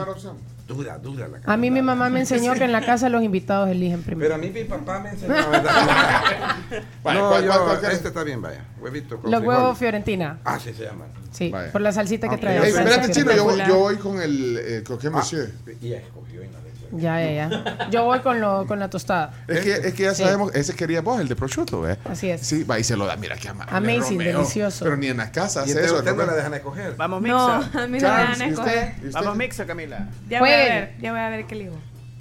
[0.67, 3.69] Dura, dura la A mí mi mamá me enseñó que en la casa los invitados
[3.71, 4.25] eligen primero.
[4.31, 5.35] Pero a mí mi papá me enseñó.
[5.35, 5.71] ¿verdad?
[6.71, 7.97] No, ¿cuál- yo, cuál- cuál quieres?
[7.99, 8.65] este está bien, vaya.
[8.81, 9.61] Huevito con Los frijoles.
[9.63, 10.39] huevos Fiorentina.
[10.45, 11.09] Ah, sí se llaman.
[11.35, 11.73] Sí, Vaya.
[11.73, 12.41] por la salsita que Ok.
[12.41, 12.69] trae.
[12.69, 15.51] Espérate, chino, yo, yo voy con el eh, croquet monsieur.
[15.81, 17.03] Y ya escogió no le.
[17.03, 17.89] Ya, ya, ya.
[17.91, 19.33] Yo voy con, lo, con la tostada.
[19.49, 20.23] Es que, es que ya Sí.
[20.23, 21.99] sabemos, ese quería vos, el de prosciutto, ¿ves?
[22.05, 22.41] Así es.
[22.43, 23.73] Sí, va y se lo da, mira qué amable.
[23.77, 24.39] Amazing, Romeo.
[24.39, 24.85] delicioso.
[24.85, 25.97] Pero ni en la casa Y eso.
[25.99, 26.95] usted no la dejan escoger.
[26.95, 27.83] Vamos, No, Mixa.
[27.83, 28.79] a mí no me Charles, van a ¿y usted?
[28.79, 29.13] escoger.
[29.13, 30.09] Vamos, Mixa, Camila.
[30.29, 31.75] Ya voy a ver, ya voy a ver qué elijo.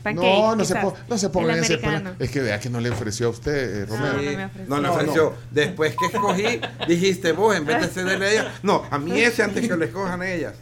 [0.03, 0.75] Pancake, No, no se,
[1.07, 2.15] no se ponga ese plan.
[2.19, 4.13] Es que vea que no le ofreció a usted, eh, Romeo.
[4.13, 4.25] no Sí.
[4.25, 5.33] le No, ofreció.
[5.49, 8.51] Después que escogí, dijiste vos, en vez de cederle a ella.
[8.63, 10.53] No, a mí ese antes que lo escojan ellas.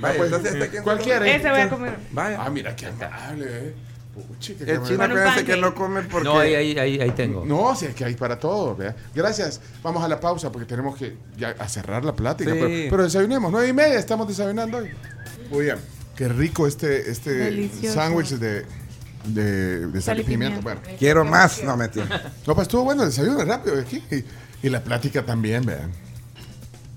[0.00, 1.36] Vaya, pues, entonces este quién ¿cuál se lo- quiere?
[1.36, 1.96] Ese voy a comer.
[2.12, 2.38] Vaya.
[2.40, 3.74] Ah, mira qué amable, eh.
[4.14, 6.28] Puchi, qué El chino acuérdense que no come porque.
[6.28, 7.44] No, ahí, ahí, ahí, ahí tengo.
[7.44, 8.74] No, si es que hay para todo.
[8.76, 8.94] vea.
[9.14, 9.60] Gracias.
[9.82, 12.52] Vamos a la pausa porque tenemos que ya a cerrar la plática.
[12.52, 12.58] Sí.
[12.60, 13.50] Pero, pero desayunemos.
[13.52, 14.90] Nueve y media estamos desayunando hoy.
[15.50, 15.76] Muy bien.
[16.16, 18.66] Qué rico este, este sándwich de,
[19.24, 20.60] de, de sal y pimienta.
[20.60, 20.80] Bueno.
[20.98, 21.62] Quiero más.
[21.64, 22.32] No, mentira.
[22.46, 24.02] No, pues estuvo bueno el desayuno rápido aquí.
[24.10, 25.90] Y, y la plática también, vean.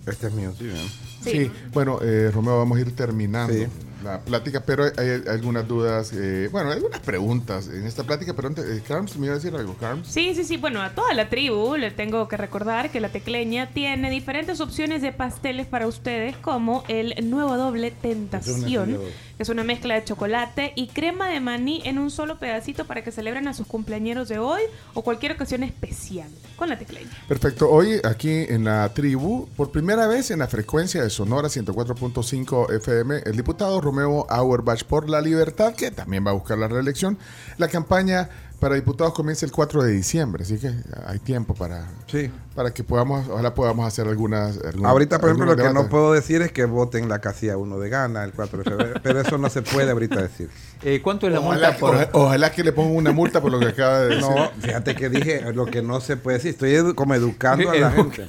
[0.05, 0.83] Este es mío, sí, ¿verdad?
[1.23, 1.51] Sí.
[1.71, 3.65] Bueno, eh, Romeo, vamos a ir terminando Sí.
[4.03, 8.65] La plática, pero hay, algunas dudas, eh, bueno, algunas preguntas en esta plática, pero antes,
[8.65, 10.07] eh, Carms, ¿me iba a decir algo, Carms?
[10.07, 10.57] Sí, sí, sí.
[10.57, 15.01] Bueno, a toda la tribu le tengo que recordar que la tecleña tiene diferentes opciones
[15.01, 18.99] de pasteles para ustedes, como el nuevo doble tentación,
[19.37, 23.03] que es una mezcla de chocolate y crema de maní en un solo pedacito para
[23.03, 24.61] que celebren a sus cumpleañeros de hoy
[24.93, 27.09] o cualquier ocasión especial con la tecleña.
[27.27, 32.73] Perfecto, hoy aquí en la tribu, por primera vez en la frecuencia de Sonora 104.5
[32.75, 37.17] FM, el diputado Romeo Auerbach por la Libertad, que también va a buscar la reelección,
[37.57, 38.27] la campaña
[38.59, 40.71] para diputados comienza el 4 de diciembre, así que
[41.05, 42.31] hay tiempo para, Sí.
[42.55, 44.57] para que podamos, ojalá podamos hacer algunas...
[44.57, 45.91] algunas- Ahorita, por ejemplo, lo algunos que no debates.
[45.91, 48.99] puedo decir es que voten la casilla 1 de gana el 4 de febrero.
[49.03, 50.49] pero eso no se puede ahorita decir.
[50.85, 51.89] Eh, ¿Cuánto es la Ojalá, multa por.?
[51.95, 54.21] ojalá- ojalá que le pongan una multa por lo que acaba de decir.
[54.29, 56.51] No, fíjate que dije lo que no se puede decir.
[56.51, 58.25] Estoy edu- como educando a la gente.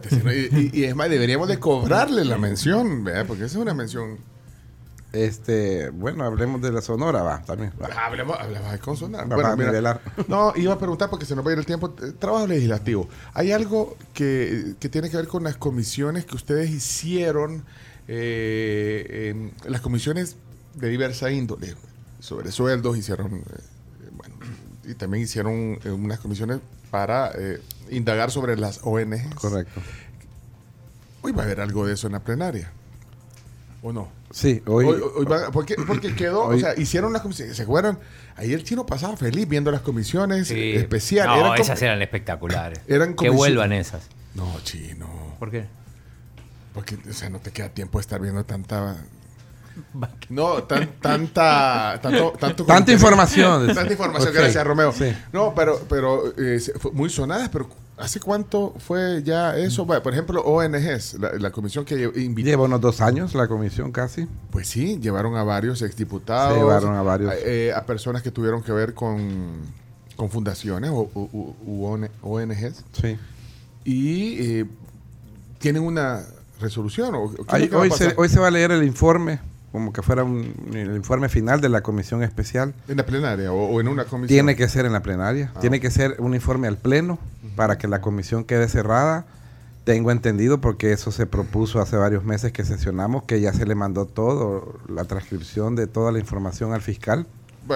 [0.00, 3.26] Fíjate, si no- y, y- y es más, deberíamos de cobrarle la mención, ¿verdad?
[3.26, 4.18] porque esa es una mención.
[5.12, 7.70] Este, bueno, hablemos de la Sonora, va, también.
[7.80, 7.86] va.
[8.06, 9.24] Hablemos, hablemos de consonar.
[9.30, 11.58] Va, Bueno, va a mira, no, iba a preguntar porque se nos va a ir
[11.58, 11.94] el tiempo.
[12.02, 13.10] Eh, Trabajo legislativo.
[13.34, 17.62] ¿Hay algo que, que tiene que ver con las comisiones que ustedes hicieron,
[18.08, 20.36] eh, las comisiones
[20.76, 21.74] de diversa índole?
[22.20, 23.42] Sobre sueldos hicieron, eh,
[24.12, 24.34] bueno,
[24.84, 27.32] y también hicieron unas comisiones para
[27.92, 29.34] indagar sobre las ONG.
[29.34, 29.80] Correcto.
[31.22, 32.70] Hoy va a haber algo de eso en la plenaria.
[33.82, 34.08] ¿O no?
[34.30, 34.84] Sí, hoy.
[34.86, 37.56] Hoy- hoy va- porque, porque quedó, Hoy- o sea, hicieron las comisiones.
[37.56, 37.98] ¿Se acuerdan?
[38.36, 40.72] Ahí el chino pasaba feliz viendo las comisiones Sí.
[40.74, 41.36] especiales.
[41.36, 42.80] No, Eran esas eran espectaculares.
[42.88, 44.08] Eran que vuelvan esas.
[44.34, 45.08] No, chino.
[45.38, 45.66] ¿Por qué?
[46.74, 48.96] Porque, o sea, no te queda tiempo de estar viendo tanta.
[50.28, 51.98] No, tan, tanta.
[52.02, 53.66] Tanto, tanto Tanta información.
[53.74, 54.92] Tanta información, gracias, Romeo.
[54.92, 55.12] Sí.
[55.32, 56.60] No, pero, pero eh,
[56.92, 57.68] muy sonadas, pero
[57.98, 59.84] ¿hace cuánto fue ya eso?
[59.84, 62.46] Bueno, por ejemplo, ONGs, la, la comisión que invitó.
[62.48, 64.26] Lleva unos dos años la comisión casi.
[64.50, 66.54] Pues sí, llevaron a varios exdiputados.
[66.54, 67.32] Se llevaron a varios.
[67.44, 69.52] eh, a personas que tuvieron que ver con,
[70.16, 72.84] con fundaciones o u- u- u ON- ONGs.
[73.00, 73.18] Sí.
[73.84, 74.66] Y eh,
[75.58, 76.22] tienen una
[76.60, 77.14] resolución.
[77.14, 78.70] ¿o qué es lo Ahí- que va a hoy, se, hoy se va a leer
[78.72, 79.40] el informe,
[79.72, 82.74] como que fuera un, el informe final de la comisión especial.
[82.88, 84.28] ¿En la plenaria o, o en una comisión?
[84.28, 85.50] Tiene que ser en la plenaria.
[85.54, 85.60] Ah.
[85.60, 87.18] Tiene que ser un informe al pleno
[87.56, 89.24] para que la comisión quede cerrada.
[89.84, 93.74] Tengo entendido porque eso se propuso hace varios meses que sesionamos, que ya se le
[93.74, 97.26] mandó todo, la transcripción de toda la información al fiscal.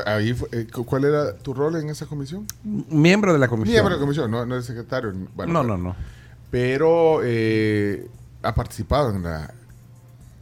[0.05, 2.47] Ahí eh, cu- ¿Cuál era tu rol en esa comisión?
[2.62, 3.72] Miembro de la comisión.
[3.72, 5.12] Miembro de la comisión, no, no el secretario.
[5.34, 5.97] Bueno, no, no, no.
[6.51, 8.07] Pero eh,
[8.42, 9.53] ha participado en la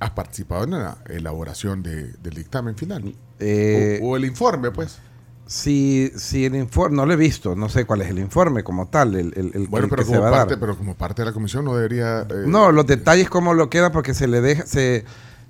[0.01, 4.99] has participado en la elaboración de- del dictamen final Eh, o, o el informe, pues.
[5.47, 8.89] si, si el informe, no lo he visto, no sé cuál es el informe como
[8.89, 10.41] tal, el, el- el- Bueno, pero que se como, va a dar.
[10.47, 12.23] parte, pero como parte de la comisión no debería...
[12.23, 15.05] eh, No, los detalles cómo lo queda porque se le deja, se,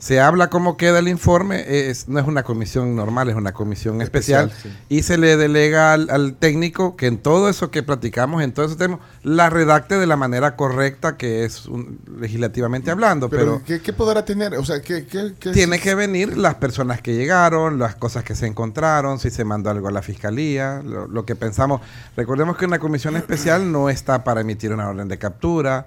[0.05, 4.03] se habla cómo queda el informe, es, no es una comisión normal, es una comisión
[4.03, 8.43] especial, Especial, y se le delega al, al técnico que en todo eso que platicamos,
[8.43, 13.31] en todo ese tema, la redacte de la manera correcta que es un- legislativamente hablando,
[13.31, 14.55] pero, pero, ¿qué, qué podrá tener?
[14.57, 18.35] O sea, ¿qué, qué, qué tiene que venir las personas que llegaron, las cosas que
[18.35, 21.81] se encontraron, si se mandó algo a la fiscalía, lo, lo que pensamos.
[22.15, 25.87] Recordemos que una comisión especial no está para emitir una orden de captura,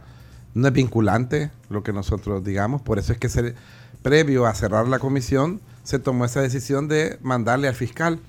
[0.55, 3.53] no es vinculante lo que nosotros digamos, por eso es que se,
[4.01, 8.19] previo a cerrar la comisión se tomó esa decisión de mandarle al fiscal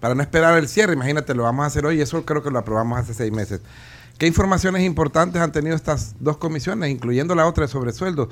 [0.00, 0.94] para no esperar el cierre.
[0.94, 3.60] Imagínate, lo vamos a hacer hoy y eso creo que lo aprobamos hace seis meses.
[4.18, 8.28] ¿Qué informaciones importantes han tenido estas dos comisiones, incluyendo la otra de sobresueldo?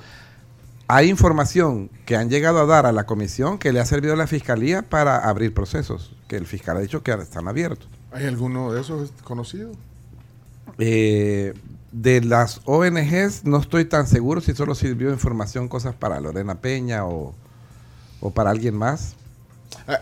[0.87, 4.17] Hay información que han llegado a dar a la comisión que le ha servido a
[4.17, 7.89] la fiscalía para abrir procesos, que el fiscal ha dicho que están abiertos.
[8.11, 9.71] ¿Hay alguno de esos conocido?
[10.79, 11.55] Eh,
[11.93, 17.05] de las ONGs no estoy tan seguro si solo sirvió información, cosas para Lorena Peña
[17.07, 17.35] o,
[18.21, 19.15] o para alguien más.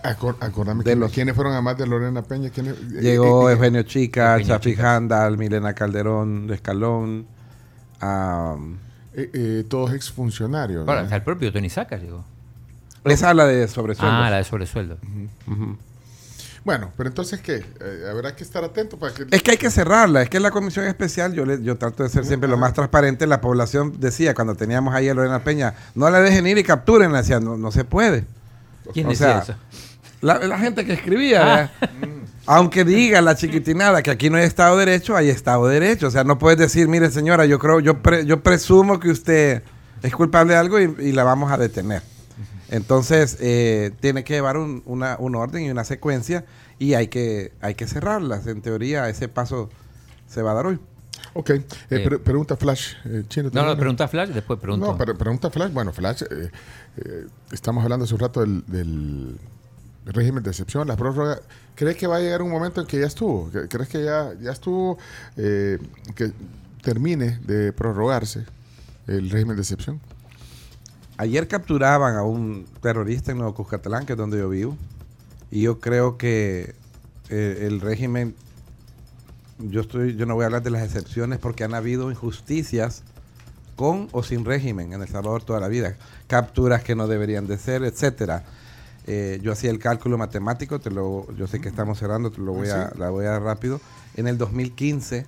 [0.03, 2.51] Acor- acordame De quién- los- quiénes fueron además de Lorena Peña.
[2.51, 4.75] ¿Quiénes- eh, Llegó eh, eh, Eugenio Chica, Chafi.
[4.75, 7.27] Handal, Milena Calderón, Escalón.
[8.01, 8.79] am,
[9.15, 10.87] eh, eh, todos exfuncionarios.
[10.87, 11.05] Ahora, ¿no?
[11.05, 12.25] hasta el propio Tony Saca llegó.
[13.05, 14.15] esa es la de sobresueldo.
[14.17, 14.99] Ah, la de sobresueldo.
[16.67, 17.65] Bueno, pero entonces, ¿qué?
[17.81, 19.25] Eh, habrá que estar atento para que...
[19.31, 22.09] Es que hay que cerrarla, es que la comisión especial, yo le, yo trato de
[22.09, 26.11] ser siempre lo más transparente, la población decía cuando teníamos ahí a Lorena Peña, no
[26.11, 28.25] la dejen ir y capturen, le decían, no, no se puede.
[28.93, 29.55] ¿Quién O decía sea, eso?
[30.23, 31.71] La, la gente que escribía, ¿verdad?
[32.47, 36.09] aunque diga la chiquitinada que aquí no hay Estado de Derecho, hay Estado de Derecho.
[36.09, 39.63] O sea, no puedes decir, mire señora, yo creo, yo, pre- yo presumo que usted
[40.03, 42.03] es culpable de algo y, y la vamos a detener.
[42.71, 46.45] Entonces, eh, tiene que llevar un, una, un orden y una secuencia
[46.79, 48.47] y hay que, hay que cerrarlas.
[48.47, 49.71] En teoría, ese paso
[50.29, 50.79] se va a dar hoy.
[51.35, 52.01] Ok, eh, Eh.
[52.01, 52.95] pre- pregunta Flash.
[53.05, 54.87] eh, Chino, No, ¿tenés no, pregunta Flash, después pregunto.
[54.87, 55.73] No, pero pregunta Flash.
[55.73, 56.51] Bueno, Flash, eh,
[56.97, 59.39] eh, estamos hablando hace un rato del, del
[60.07, 61.41] régimen de excepción, la prórroga.
[61.75, 63.51] ¿Crees que va a llegar un momento en que ya estuvo?
[63.53, 64.99] ¿Cre- ¿Crees que ya, ya estuvo,
[65.37, 65.79] eh,
[66.15, 66.33] que
[66.83, 68.45] termine de prorrogarse
[69.07, 70.01] el régimen de excepción?
[71.19, 74.77] Ayer capturaban a un terrorista en Nuevo Cuscatlán, que es donde yo vivo,
[75.51, 76.75] y yo creo que
[77.31, 78.35] eh, el régimen,
[79.59, 83.03] yo estoy, yo no voy a hablar de las excepciones porque han habido injusticias
[83.77, 85.97] con o sin régimen en El Salvador toda la vida,
[86.27, 88.45] capturas que no deberían de ser, etcétera.
[89.07, 92.53] Eh, yo hacía el cálculo matemático, te lo, yo sé que estamos cerrando, te lo
[92.53, 93.81] voy a, la voy a dar rápido.
[94.17, 95.27] En el 2015,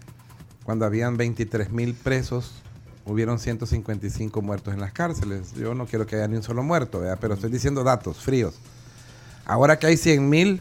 [0.64, 2.62] cuando habían 23 mil presos,
[3.08, 5.54] hubieron 155 muertos en las cárceles.
[5.54, 7.18] Yo no quiero que haya ni un solo muerto, ¿verdad?
[7.20, 8.54] pero estoy diciendo datos fríos.
[9.46, 10.60] Ahora que hay 100 mil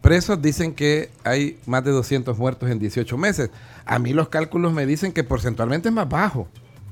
[0.00, 3.50] presos, dicen que hay más de 200 muertos en 18 meses.
[3.84, 6.48] A mí los cálculos me dicen que porcentualmente es más bajo.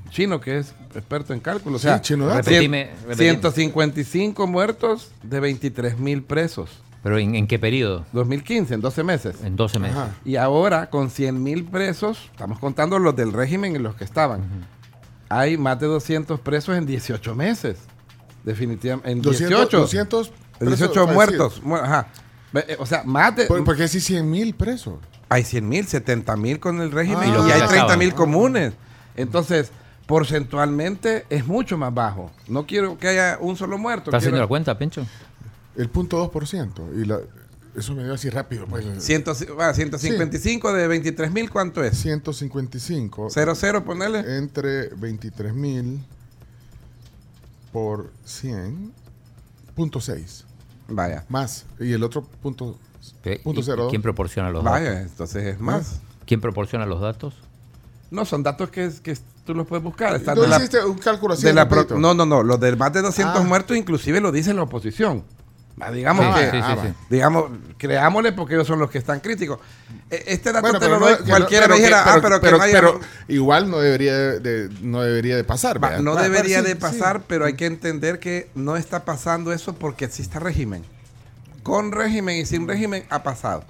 [0.09, 1.81] Chino, que es experto en cálculos.
[1.81, 3.15] O sea, Sí, Chino Repetime, repetime.
[3.15, 6.69] 155 muertos de 23 mil presos.
[7.03, 8.05] ¿Pero en, en qué periodo?
[8.13, 9.35] 2015, en 12 meses.
[9.43, 9.95] En 12 meses.
[9.97, 10.15] Ajá.
[10.25, 14.41] Y ahora, con 100 mil presos, estamos contando los del régimen y los que estaban.
[15.29, 17.77] Hay más de 200 presos en 18 meses.
[18.43, 19.11] Definitivamente.
[19.11, 19.77] En 200, 18.
[19.79, 21.63] 200 En 18 presos muertos.
[21.63, 22.07] Mu- Ajá.
[22.53, 23.45] Eh, O sea, más de.
[23.45, 24.95] ¿Por, por qué si 100 mil presos?
[25.29, 27.45] Hay 100 mil, 70 mil con el régimen Ah.
[27.45, 28.73] Y y, hay ya 30 mil comunes.
[29.17, 29.71] Entonces,
[30.05, 32.31] porcentualmente es mucho más bajo.
[32.47, 34.09] No quiero que haya un solo muerto.
[34.09, 35.05] ¿Estás haciendo quiero- la cuenta, Pencho?
[35.75, 36.89] El punto 2%.
[37.01, 37.19] Y la,
[37.77, 38.65] eso me dio así rápido.
[38.65, 41.97] Pues, Ciento- ah, 155 de 23 mil, ¿cuánto es?
[41.97, 43.29] 155.
[43.29, 44.37] 00, ponele.
[44.37, 46.03] Entre 23 mil
[47.71, 48.91] por 100.
[49.75, 50.45] Punto 6.
[50.89, 51.25] Vaya.
[51.29, 51.65] Más.
[51.79, 52.77] Y el otro punto,
[53.43, 53.89] punto ¿Y- y 02.
[53.89, 55.11] ¿Quién proporciona los Vaya, datos?
[55.11, 55.99] entonces es más.
[56.25, 57.35] ¿Quién proporciona los datos?
[58.09, 60.15] No, son datos que, que tú los puedes buscar.
[60.15, 61.43] Están ¿Tú de la- hiciste un cálculo así?
[61.43, 61.99] de la pro- rapidito?
[61.99, 62.41] no, no, no.
[62.41, 63.43] Los de más de 200 Ah.
[63.43, 65.23] muertos inclusive lo dice la oposición.
[65.93, 66.93] Digamos Ah, que, sí, sí, sí.
[67.09, 69.59] digamos, creámosle porque ellos son los que están críticos.
[70.09, 72.13] E- Este dato Bueno, te pero lo doy, que no- cualquiera pero me que- dijera,
[72.15, 75.79] ah, pero, que no haya- pero igual no debería de, no debería de pasar.
[76.01, 76.75] No Va, debería de sí.
[76.75, 80.83] pasar, pero hay que entender que no está pasando eso porque existe régimen.
[81.61, 83.63] Con régimen y sin régimen ha pasado.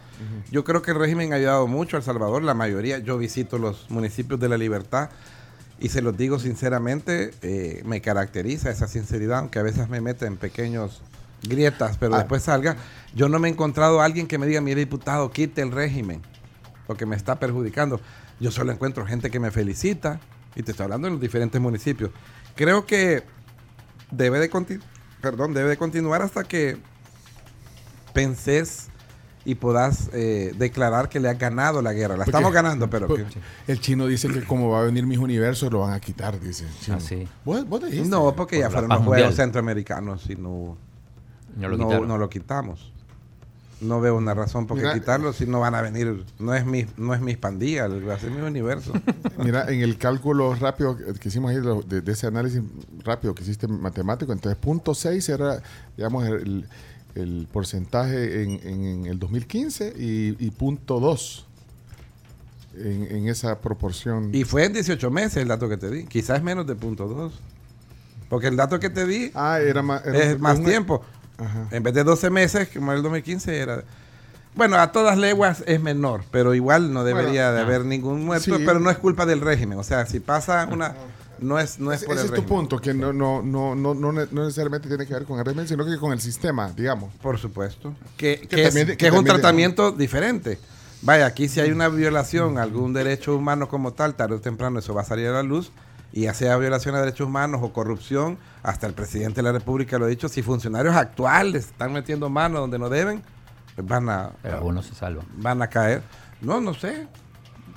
[0.49, 2.99] Yo creo que el régimen ha ayudado mucho a El Salvador, la mayoría.
[2.99, 5.09] Yo visito los municipios de la libertad
[5.79, 10.25] y se los digo sinceramente, eh, me caracteriza esa sinceridad, aunque a veces me mete
[10.25, 11.01] en pequeños
[11.43, 12.19] grietas, pero Ah.
[12.19, 12.75] después salga.
[13.15, 16.21] Yo no me he encontrado a alguien que me diga, mire diputado, quite el régimen,
[16.85, 17.99] porque me está perjudicando.
[18.39, 20.19] Yo solo encuentro gente que me felicita,
[20.55, 22.11] y te estoy hablando en los diferentes municipios.
[22.55, 23.23] Creo que
[24.11, 24.79] debe de, conti-
[25.21, 26.77] perdón, debe de continuar hasta que
[28.13, 28.87] pensés
[29.45, 32.15] y puedas eh, declarar que le has ganado la guerra.
[32.17, 33.07] La Porque- estamos ganando, pero...
[33.07, 35.99] porque que- El chino dice que como va a venir mis universos, lo van a
[35.99, 36.65] quitar, dice.
[36.65, 36.97] el chino.
[36.97, 37.27] Ah, sí.
[37.45, 38.09] ¿Vos, vos dijiste?
[38.09, 39.35] No, porque ya Por fueron los Juegos.
[39.35, 40.77] Centroamericanos y no,
[41.57, 42.91] No lo no, lo quitamos.
[43.79, 46.23] No veo una razón por qué Mira- quitarlo si no van a venir.
[46.39, 48.91] No es mi, no es mis pandillas, va a ser mi universo.
[49.43, 52.61] Mira, en el cálculo rápido que hicimos ahí, de, de ese análisis
[53.03, 55.61] rápido que hiciste matemático, entonces punto 6 era,
[55.95, 56.65] digamos, el,
[57.13, 61.45] el porcentaje en, en- en el 2015 y, y punto 2
[62.77, 64.33] en, en esa proporción.
[64.33, 66.05] y fue en 18 meses el dato que te di.
[66.05, 67.33] Quizás menos de punto 2.
[68.29, 71.01] Porque el dato que te di ah, era más, era es un- más un- tiempo.
[71.37, 71.67] Ajá.
[71.71, 73.83] En vez de 12 meses, como el 2015 era...
[74.55, 78.57] Bueno, a todas leguas es menor, pero igual no debería Bueno, de haber ningún muerto,
[78.57, 78.63] Sí.
[78.65, 79.77] pero no es culpa del régimen.
[79.77, 80.95] O sea, si pasa una...
[81.39, 83.75] No es, no es Ese, por ese el es tu punto, que no, no, no,
[83.75, 86.19] no, no, ne- no necesariamente tiene que ver con el régimen, sino que con el
[86.19, 87.13] sistema, digamos.
[87.21, 87.93] Por supuesto.
[88.17, 90.57] Que, Que que es, también- que que es un tratamiento diferente.
[91.03, 94.79] Vaya, aquí si hay una violación a algún derecho humano como tal, tarde o temprano
[94.79, 95.71] eso va a salir a la luz.
[96.17, 99.99] Y ya sea violación a derechos humanos o corrupción, hasta el presidente de la República
[99.99, 103.21] lo ha dicho, si funcionarios actuales están metiendo mano donde no deben,
[103.75, 105.27] pues van a, Pero algunos se salvan.
[105.35, 106.01] van a caer.
[106.41, 107.07] No, no sé.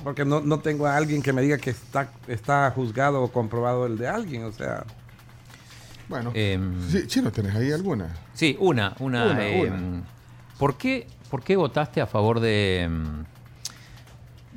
[0.02, 3.84] Porque no, no tengo a alguien que me diga que está, está juzgado o comprobado
[3.84, 4.44] el de alguien.
[4.44, 4.84] O sea,
[6.08, 8.08] Bueno, Em, sí, Chino, ¿tenés ahí alguna?
[8.32, 8.94] Sí, una.
[9.00, 10.02] una, Una, eh, una.
[10.58, 13.24] ¿por, qué, ¿Por qué votaste a favor de, mm,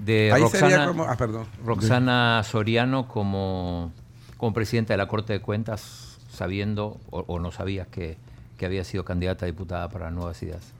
[0.05, 1.03] de ahí Roxana, sería como...
[1.03, 1.45] Ah, perdón.
[1.65, 3.91] Roxana Soriano como,
[4.37, 8.17] como presidenta de la Corte de Cuentas, sabiendo o, o no sabías que,
[8.57, 10.73] que había sido candidata a diputada para Nuevas Ideas?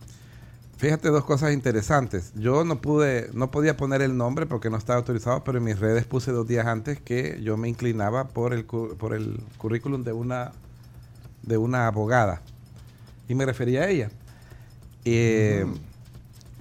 [0.78, 2.34] Fíjate dos cosas interesantes.
[2.36, 5.80] Yo no pude, no podía poner el nombre porque no estaba autorizado, pero en mis
[5.80, 10.12] redes puse dos días antes que yo me inclinaba por el, por el currículum de
[10.12, 10.52] una,
[11.44, 12.42] de una abogada.
[13.30, 14.10] Y me refería a ella.
[15.06, 15.66] Eh,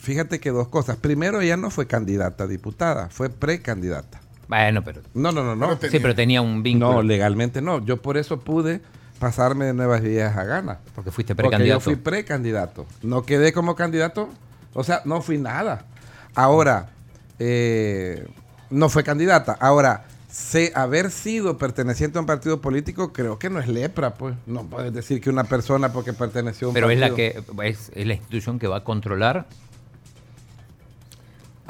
[0.03, 0.97] Fíjate que dos cosas.
[0.97, 4.21] Primero, ella no fue candidata a diputada, fue precandidata.
[4.49, 5.01] Bueno, pero.
[5.15, 5.79] No, no, no, no.
[5.81, 6.95] Sí, pero tenía un vínculo.
[6.95, 7.85] No, legalmente no.
[7.85, 8.81] Yo por eso pude
[9.21, 10.81] pasarme de nuevas ideas a gana.
[10.97, 11.81] Porque fuiste Porque yo precandidato.
[11.81, 12.87] fui precandidato.
[13.03, 14.29] No quedé como candidato.
[14.75, 15.85] O sea, no fui nada.
[16.35, 16.89] Ahora,
[17.39, 18.27] eh,
[18.71, 19.57] no fue candidata.
[19.61, 24.35] Ahora, sé haber sido perteneciente a un partido político, creo que no es lepra, pues.
[24.49, 27.17] No puedes decir que una persona porque perteneció a un Pero es partido.
[27.45, 29.47] la que es, es la institución que va a controlar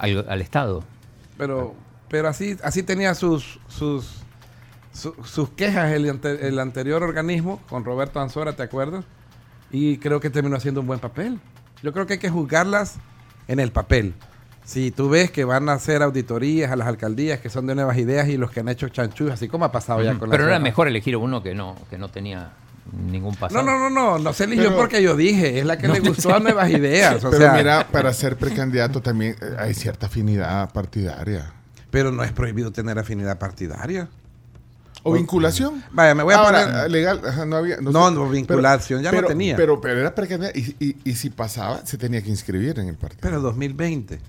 [0.02, 0.84] al, al Estado.
[1.38, 1.74] Pero,
[2.08, 4.18] pero así, así tenía sus, sus,
[4.92, 9.04] su- sus quejas el, ante- el anterior organismo con Roberto Anzora, ¿te acuerdas?
[9.70, 11.40] Y creo que terminó haciendo un buen papel.
[11.82, 12.96] Yo creo que hay que juzgarlas
[13.48, 14.14] en el papel.
[14.64, 17.96] Si tú ves que van a hacer auditorías a las alcaldías que son de nuevas
[17.98, 20.46] ideas y los que han hecho chanchullos, así como ha pasado ya con la Pero
[20.46, 22.50] era mejor elegir uno que no, que no tenía
[23.06, 23.62] ningún pasado.
[23.62, 25.94] No, no, no, no, no se eligió Pero- porque yo dije, es la que No,
[25.94, 27.24] le gustó a nuevas ideas.
[27.24, 31.52] O Pero sea, mira, para ser precandidato también eh, hay cierta afinidad partidaria.
[31.90, 34.08] pero no es prohibido tener afinidad partidaria.
[35.04, 35.82] ¿O vinculación?
[35.90, 37.76] Vaya, me voy a Ahora, poner- legal, ajá, no había.
[37.78, 38.14] No, sé.
[38.14, 39.56] no, vinculación ya no pero- tenía.
[39.56, 40.56] Pero, pero era precandidato.
[40.58, 43.18] Y, y- y si pasaba, se tenía que inscribir en el partido.
[43.22, 44.20] Pero 2020.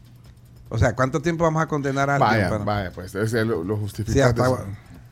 [0.69, 2.31] O sea, ¿cuánto tiempo vamos a condenar a alguien?
[2.31, 3.13] Vaya, para- vaya, pues.
[3.13, 4.33] ese lo, lo Sí, justifica.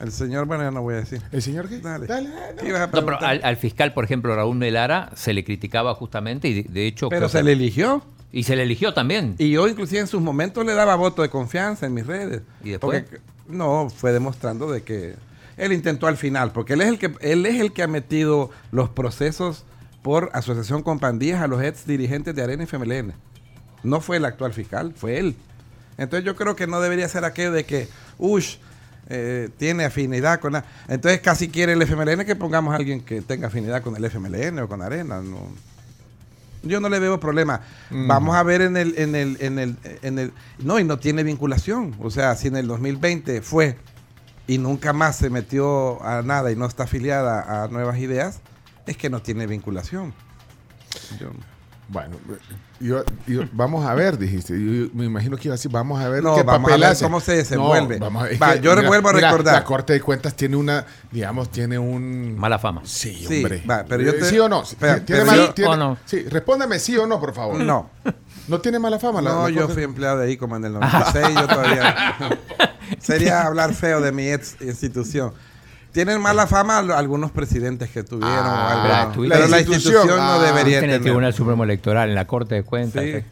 [0.02, 1.22] El señor, bueno, ya no voy a decir.
[1.32, 1.80] ¿El señor qué?
[1.80, 2.08] Dale.
[2.08, 2.30] Dale,
[2.60, 5.93] ¿Qué ibas a No, pero al, al fiscal, por ejemplo, Raúl Melara, se le criticaba
[5.95, 7.10] justamente y de, de hecho...
[7.10, 8.04] Pero se le eligió.
[8.32, 9.36] Y se le eligió también.
[9.38, 12.41] Y yo inclusive en sus momentos le daba voto de confianza en mis redes.
[12.64, 13.04] ¿Y después?
[13.04, 15.16] Porque, no, fue demostrando de que
[15.58, 18.49] él intentó al final, porque él es el que él es el que ha metido
[18.72, 19.66] los procesos
[20.02, 23.14] por asociación con pandillas a los ex dirigentes de Arena y FMLN.
[23.84, 25.36] No fue el actual fiscal, fue él.
[25.97, 27.88] Entonces yo creo que no debería ser aquello de que,
[28.18, 28.56] ush,
[29.12, 30.53] eh, tiene afinidad con...
[30.53, 30.66] la-".
[30.88, 34.59] Entonces casi quiere el FMLN que pongamos a alguien que tenga afinidad con el FMLN
[34.59, 35.22] o con Arena.
[35.22, 35.39] No.
[36.64, 37.62] Yo no le veo problema.
[37.89, 38.07] Mm.
[38.07, 41.24] Vamos a ver en el, en el, en el, en el, no, y no tiene
[41.24, 41.95] vinculación.
[41.99, 43.78] O sea, si en el 2020 fue
[44.47, 48.39] y nunca más se metió a nada y no está afiliada a nuevas ideas,
[48.86, 50.14] es que no tiene vinculación.
[51.20, 51.32] Yo-
[51.92, 52.16] Bueno,
[52.80, 54.54] yo- yo- vamos a ver, dijiste.
[54.54, 56.88] Yo, me imagino que iba a decir, vamos a ver No, qué vamos papel a
[56.88, 57.04] ver hace.
[57.04, 58.00] cómo se desenvuelve.
[58.00, 59.56] No, vamos a- es Va, que, yo le vuelvo a mira, recordar.
[59.56, 62.38] La Corte de Cuentas tiene una, digamos, tiene un...
[62.38, 62.82] Mala fama.
[62.86, 63.62] Sí, Sí, hombre.
[63.70, 64.64] va, pero yo Eh, te- ¿Sí o no?
[64.64, 65.98] ¿Tiene pero mala- yo- tiene- ¿O no?
[66.06, 67.60] Sí, respóndeme sí o no, por favor.
[67.60, 67.89] No,
[68.48, 69.22] ¿No tiene mala fama?
[69.22, 72.16] la- no, la yo fui empleado de ahí como en el 96, yo todavía...
[73.00, 75.34] Sería hablar feo de mi ex institución.
[75.92, 79.14] Tienen mala fama al- algunos presidentes que tuvieron Ah, ¿no?
[79.22, 81.02] tuvi- pero la institución, institución ah, no debería en el tener.
[81.02, 83.04] Tribunal Supremo Electoral, en la Corte de Cuentas.
[83.04, 83.10] Sí.
[83.10, 83.26] eh.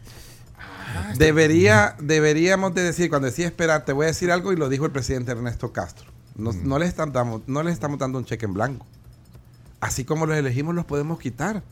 [1.18, 4.86] Debería, deberíamos de decir, cuando decía esperar, te voy a decir algo y lo dijo
[4.86, 6.10] el presidente Ernesto Castro.
[6.36, 6.68] No, Mm.
[6.68, 8.86] no, les estamos, no les estamos dando un cheque en blanco.
[9.82, 11.64] Así como los elegimos, los podemos quitar.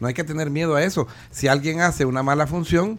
[0.00, 1.06] No hay que tener miedo a eso.
[1.30, 2.98] Si alguien hace una mala función,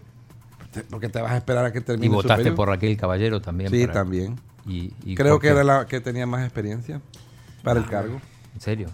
[0.89, 2.55] porque te vas a esperar a que termine Y su votaste periodo?
[2.55, 3.69] por Raquel Caballero también.
[3.71, 4.39] Sí, para- también.
[4.67, 7.01] Y, y Creo ¿por que era la que tenía más experiencia
[7.63, 8.21] para el cargo.
[8.53, 8.87] ¿En serio?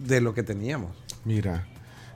[0.00, 0.90] De lo que teníamos.
[1.24, 1.66] Mira,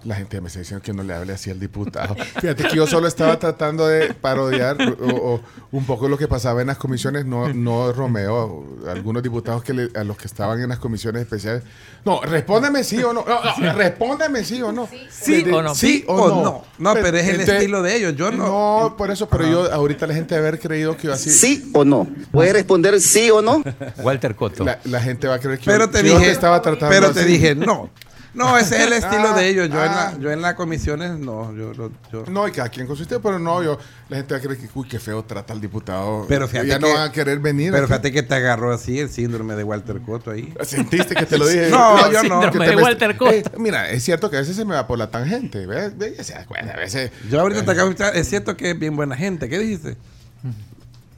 [0.05, 2.14] la gente me está diciendo que no le hable así al diputado.
[2.40, 5.40] Fíjate que yo solo estaba tratando de parodiar o, o
[5.72, 9.90] un poco lo que pasaba en las comisiones, no, no Romeo, algunos diputados que le-
[9.94, 11.62] a los que estaban en las comisiones especiales.
[12.05, 13.24] No, respóndeme sí o no.
[13.26, 14.88] No, no, respóndeme sí o no.
[15.11, 15.74] Sí De- o no.
[15.74, 16.64] Sí o no.
[16.78, 18.14] No, pero es el estilo de ellos.
[18.16, 18.44] Yo no.
[18.90, 21.30] No, por eso, pero yo ahorita la gente debe haber creído que yo así.
[21.30, 22.07] ¿Sí o no?
[22.30, 23.62] ¿Puede responder sí o no?
[24.02, 24.64] Walter Coto.
[24.64, 27.12] La, la gente va a creer que Pero yo, te yo dije, estaba tratando pero
[27.12, 27.28] te así.
[27.30, 27.88] dije, no.
[28.35, 29.68] No, ese es el estilo Ah, de ellos.
[29.68, 31.55] Yo, en la, yo en las comisiones, no.
[31.55, 33.78] Yo, lo- yo- No, y cada quien con su estilo, pero no, yo,
[34.09, 36.26] la gente va a creer que, uy, qué feo trata al diputado.
[36.28, 37.70] Pero fíjate ya que, no van a querer venir.
[37.70, 37.93] Pero aquí.
[37.93, 40.53] fíjate que te agarró así el síndrome de Walter Coto ahí.
[40.64, 41.70] ¿Sentiste que te lo dije?
[41.70, 42.41] No, yo no.
[42.41, 43.30] Que Síndrome te de Walter Coto.
[43.32, 45.66] Eh, mira, es cierto que a veces se me va por la tangente.
[45.66, 45.97] ¿ves?
[45.97, 46.16] ¿Ves?
[46.16, 47.12] Ya se da cuenta, a veces.
[47.30, 49.49] Yo ahorita te acabo de escuchar, es cierto que es bien buena gente.
[49.49, 49.97] ¿Qué dijiste?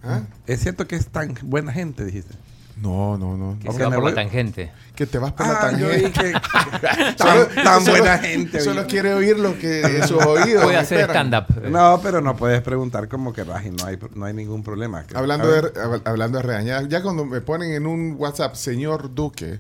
[0.05, 0.21] ¿Ah?
[0.47, 2.35] Es cierto que es tan buena gente, dijiste.
[2.77, 3.59] No, no, no.
[3.59, 4.71] Que se va por la voy- tangente.
[4.95, 6.33] Que te vas por la Ah, yo tangente.
[7.65, 8.61] tan, buena gente.
[8.61, 8.89] Solo oye.
[8.91, 10.63] quiere oír lo que sus oídos.
[10.65, 11.29] Puede hacer esperan.
[11.33, 11.71] stand-up.
[11.71, 15.05] No, pero no puedes preguntar como que y no hay, no hay ningún problema.
[15.15, 19.15] Hablando A de, hab- hablando de regañar, ya cuando me ponen en un WhatsApp, señor
[19.15, 19.59] Duque,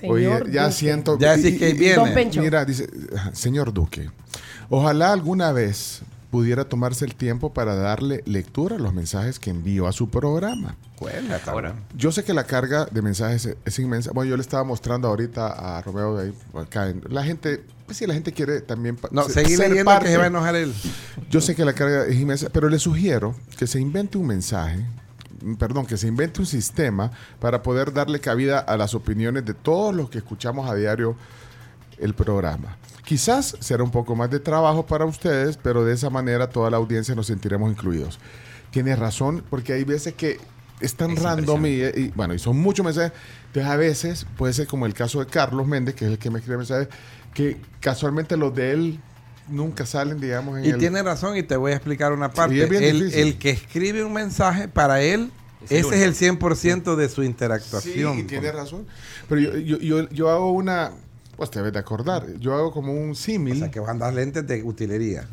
[0.00, 0.74] Señor oye, ya Duque.
[0.74, 1.18] siento.
[1.18, 2.30] Ya decís que viene.
[2.40, 2.88] Mira, dice,
[3.34, 4.08] señor Duque,
[4.70, 6.00] ojalá alguna vez
[6.34, 10.74] pudiera tomarse el tiempo para darle lectura a los mensajes que envío a su programa.
[10.98, 11.76] Bueno, Ahora.
[11.96, 14.10] Yo sé que la carga de mensajes es, es inmensa.
[14.12, 16.88] Bueno, yo le estaba mostrando ahorita a Romeo de ahí, acá.
[16.88, 20.06] en- La gente, pues sí, la gente quiere también No, se- seguí ser leyendo parte.
[20.06, 20.74] que se va a enojar él.
[21.30, 24.84] Yo sé que la carga es inmensa, pero le sugiero que se invente un mensaje,
[25.56, 29.94] perdón, que se invente un sistema para poder darle cabida a las opiniones de todos
[29.94, 31.14] los que escuchamos a diario
[31.98, 32.76] el programa.
[33.04, 36.78] Quizás será un poco más de trabajo para ustedes, pero de esa manera toda la
[36.78, 38.18] audiencia nos sentiremos incluidos.
[38.70, 40.38] Tienes razón, porque hay veces que
[40.80, 43.12] es tan Es random y, y, bueno, y son muchos mensajes.
[43.46, 46.30] Entonces a veces puede ser como el caso de Carlos Méndez, que es el que
[46.30, 46.88] me escribe mensajes,
[47.32, 49.00] que casualmente los de él
[49.48, 50.78] nunca salen, digamos, en Y el...
[50.78, 52.62] tiene razón y te voy a explicar una parte.
[52.62, 55.30] es bien el, que escribe un mensaje, para él,
[55.64, 58.14] Es el ese es el 100% de su interactuación.
[58.14, 58.86] Sí, y tiene razón.
[59.28, 60.92] Pero yo, yo, yo, yo hago una,
[61.36, 63.58] pues te debes de acordar, yo hago como un O símil.
[63.58, 65.26] sea, que vas a andar lentes de utilería.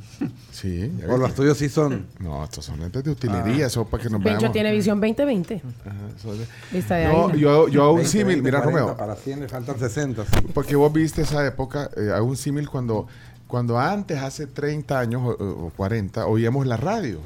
[0.51, 0.91] Sí.
[1.09, 2.07] O los tuyos sí son...
[2.19, 4.53] No, estos son lentes de utilería, eso para que nos Pencho veamos.
[4.53, 5.61] tiene visión 2020.
[5.85, 8.79] Ajá, de- Vista de No, yo, hago- yo hago un 20, símil, 20, mira 40,
[8.81, 10.25] Romeo, Para 100 le faltan 60.
[10.25, 10.31] sí.
[10.53, 13.07] porque vos viste esa época, eh, hago un símil cuando,
[13.47, 15.31] cuando antes, hace 30 años o,
[15.67, 17.19] o 40, oíamos la radio.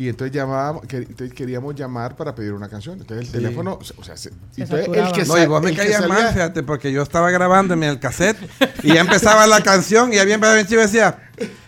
[0.00, 2.98] Y entonces llamábamos, que, entonces queríamos llamar para pedir una canción.
[2.98, 5.12] Entonces el teléfono, o sea, se- entonces el saturaba.
[5.12, 8.38] que No, y vos me caías mal, fíjate, porque yo estaba grabando en el cassette
[8.82, 11.18] y ya empezaba la canción y había empezado y decía,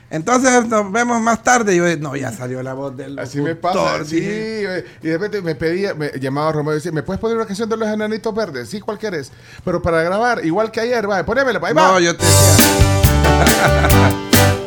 [0.09, 1.75] entonces nos vemos más tarde.
[1.75, 4.17] Y yo, no, ya salió la voz del Así me locutor", pasa, sí.
[4.17, 7.45] Y de repente me pedía, me llamaba a Romeo y decía, ¿me puedes poner una
[7.45, 8.67] canción de los enanitos verdes?
[8.71, 9.31] Sí, ¿cuál quieres?
[9.63, 11.89] Pero para grabar, igual que ayer, va, ponémela, ahí va.
[11.89, 14.19] No, yo te decía,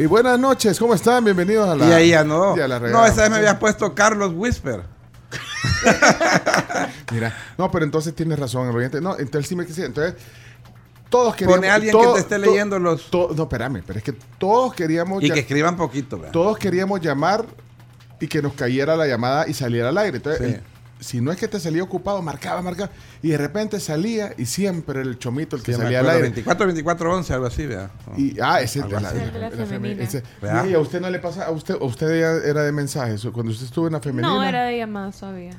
[0.00, 1.22] Y buenas noches, ¿cómo están?
[1.22, 1.86] Bienvenidos a la...
[1.86, 2.56] y ahí ya no.
[2.56, 4.80] Ya la No, esa vez me habías puesto Carlos Whisper.
[7.12, 8.98] Mira, no, pero entonces tienes razón, el oyente.
[9.02, 10.14] No, entonces sí me quise, entonces...
[11.10, 11.56] Todos queríamos...
[11.58, 13.10] Pone a alguien todo- que te esté to- leyendo los...
[13.10, 15.22] to- no, espérame, pero es que todos queríamos...
[15.22, 16.32] Y ya- que escriban poquito, ¿verdad?
[16.32, 17.44] todos queríamos llamar
[18.20, 20.16] y que nos cayera la llamada y saliera al aire.
[20.16, 20.60] Entonces, Sí.
[21.00, 22.90] Si no es que te salía ocupado, marcaba, marcaba.
[23.22, 26.22] Y de repente salía y siempre el chomito el que Sí, salía al aire.
[26.22, 27.90] 24, 24, 11, algo así, ¿verdad?
[28.16, 30.08] Y, ah, ese es de la, de femenina.
[30.68, 33.52] y a usted no le pasa, a usted, a usted ya era de mensajes, cuando
[33.52, 34.28] usted estuvo en la femenina.
[34.34, 35.52] No, era de llamadas todavía.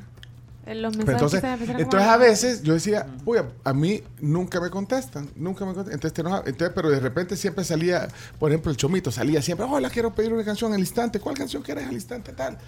[0.63, 1.41] En Los mensajes entonces,
[1.75, 5.73] que entonces a veces yo decía, uy, a, a mí nunca me contestan, nunca me
[5.73, 5.95] contestan.
[5.95, 9.65] Entonces, te enoja- entonces, pero de repente siempre salía, por ejemplo, el chomito salía siempre,
[9.67, 11.19] hola, quiero pedir una canción al instante.
[11.19, 12.59] ¿Cuál canción quieres al instante tal?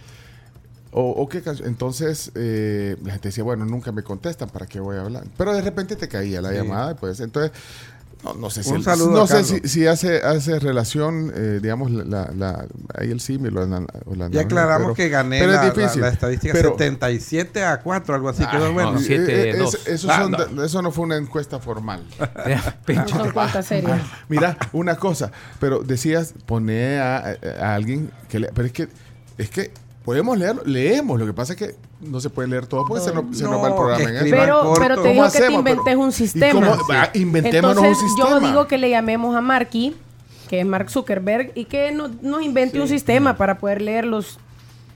[0.96, 1.68] O, o qué canción.
[1.68, 5.24] Entonces, eh, la gente decía, bueno, nunca me contestan, ¿para qué voy a hablar?
[5.38, 6.56] Pero de repente te caía la Sí.
[6.56, 7.52] llamada, pues entonces,
[8.24, 11.34] no, no sé si, Un el- saludo no a sé si, si hace, hace relación,
[11.36, 12.66] eh, digamos, la, la, la-
[12.96, 15.76] ahí el símil o la, o la- Ya aclaramos pero- que gané pero la, es
[15.76, 16.02] difícil.
[16.02, 18.44] la- la estadística pero- 77 a 4, algo así.
[18.44, 19.00] Ay, quedó no, bueno.
[19.00, 19.06] sí.
[19.08, 19.74] Siete, Eh, eh, dos.
[19.74, 20.64] eso, eso Ah, son no.
[20.64, 22.04] eso no fue una encuesta formal.
[23.64, 24.02] Serias.
[24.30, 28.88] Mira, una cosa, pero decías, pone a, a alguien que le, pero es que,
[29.38, 29.72] es que
[30.04, 33.14] podemos leerlo, leemos, lo que pasa es que no se puede leer todo, porque se
[33.14, 34.82] nos, se nos va el No, programa en Pero, corto.
[34.82, 36.54] pero te ¿Cómo digo que te inventes Pero- un ¿y sistema.
[36.78, 36.88] cómo?
[36.90, 38.30] Va, inventémonos Entonces, un sistema.
[38.32, 39.96] yo digo que le llamemos a Marky,
[40.50, 44.40] que es Mark Zuckerberg, y que no- nos invente un sistema para poder leer los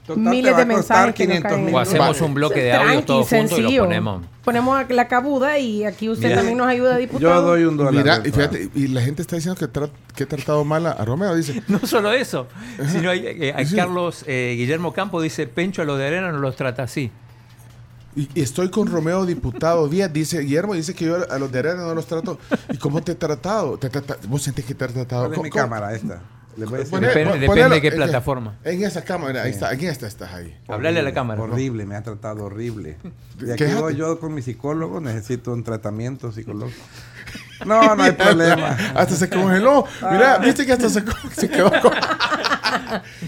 [0.08, 1.64] Total, te miles a de mensajes que nos 500 caen.
[1.66, 3.84] mil O hacemos un bloque de audio todos juntos y lo sencillo.
[3.84, 4.22] ponemos.
[4.44, 6.36] Ponemos la cabuda y aquí usted Mira.
[6.38, 7.54] también nos ayuda, diputado.
[7.92, 10.92] Mira, y fíjate, y la gente está diciendo que, tra- que he tratado mal a,
[10.92, 11.34] a Romeo.
[11.36, 12.46] Dice, No solo eso,
[12.90, 16.38] sino hay, eh, a Carlos eh, Guillermo Campo dice, Pencho a los de arena no
[16.38, 17.10] los trata así.
[18.16, 20.10] y, y estoy con Romeo, diputado Díaz.
[20.12, 22.38] Dice Guillermo, dice que yo a los de arena no los trato.
[22.72, 23.76] ¿Y cómo te he tratado?
[23.78, 25.22] ¿Te trata- ¿Vos sentís que te he tratado?
[25.24, 26.22] ¿Cuál es ¿Cómo- mi cámara esta?
[26.56, 28.56] Depende- depende de qué plataforma.
[28.64, 29.72] En esa cámara, ahí está.
[29.72, 30.56] ¿En esta estás ahí?
[30.66, 31.40] Hablale a la cámara.
[31.40, 32.96] Horrible, me ha tratado horrible.
[33.38, 36.82] De aquí voy yo con mi psicólogo, necesito un tratamiento psicológico.
[37.64, 38.76] No, no hay problema.
[38.94, 39.84] Hasta se congeló.
[40.10, 40.38] Mira, Ah.
[40.38, 41.04] viste que hasta se,
[41.36, 41.92] se quedó con...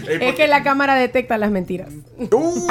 [0.07, 1.89] Es que la cámara detecta las mentiras.
[2.17, 2.67] Uh,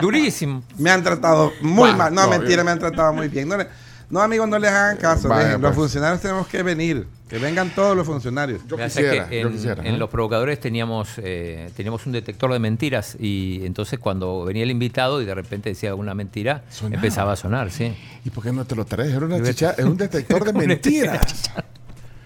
[0.00, 0.62] Durísimo.
[0.78, 2.14] Me han tratado muy Bah, mal.
[2.14, 3.48] No, no, mentira, yo- me han tratado muy bien.
[3.48, 3.68] No, le-
[4.08, 5.28] no, amigos, no les hagan caso.
[5.28, 5.76] Vaya, dejen, Los pues.
[5.76, 7.06] funcionarios tenemos que venir.
[7.30, 8.60] Que vengan todos los funcionarios.
[8.66, 9.98] Yo quisiera, que yo en, quisiera, en ¿eh?
[9.98, 15.22] los provocadores teníamos, eh, teníamos un detector de mentiras y entonces cuando venía el invitado
[15.22, 16.96] y de repente decía alguna mentira, Sonaba.
[16.96, 17.94] empezaba a sonar, sí.
[18.24, 19.12] ¿Y por qué no te lo traes?
[19.14, 21.50] Era una chicha, es un detector de mentiras.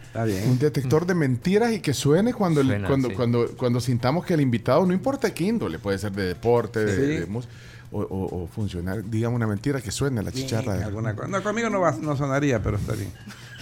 [0.06, 0.58] Está Un bien.
[0.58, 3.14] detector de mentiras y que suene cuando, el- cuando, sí.
[3.14, 6.94] cuando, cuando sintamos que el invitado, no importa qué índole, puede ser de deporte, de,
[6.94, 7.20] Sí.
[7.20, 7.48] de mus-
[7.92, 10.74] o, o- o funcionar, digamos una mentira que suene la chicharra.
[10.78, 11.28] de- Alguna cosa.
[11.28, 13.10] No, conmigo no, va, no sonaría, pero está bien.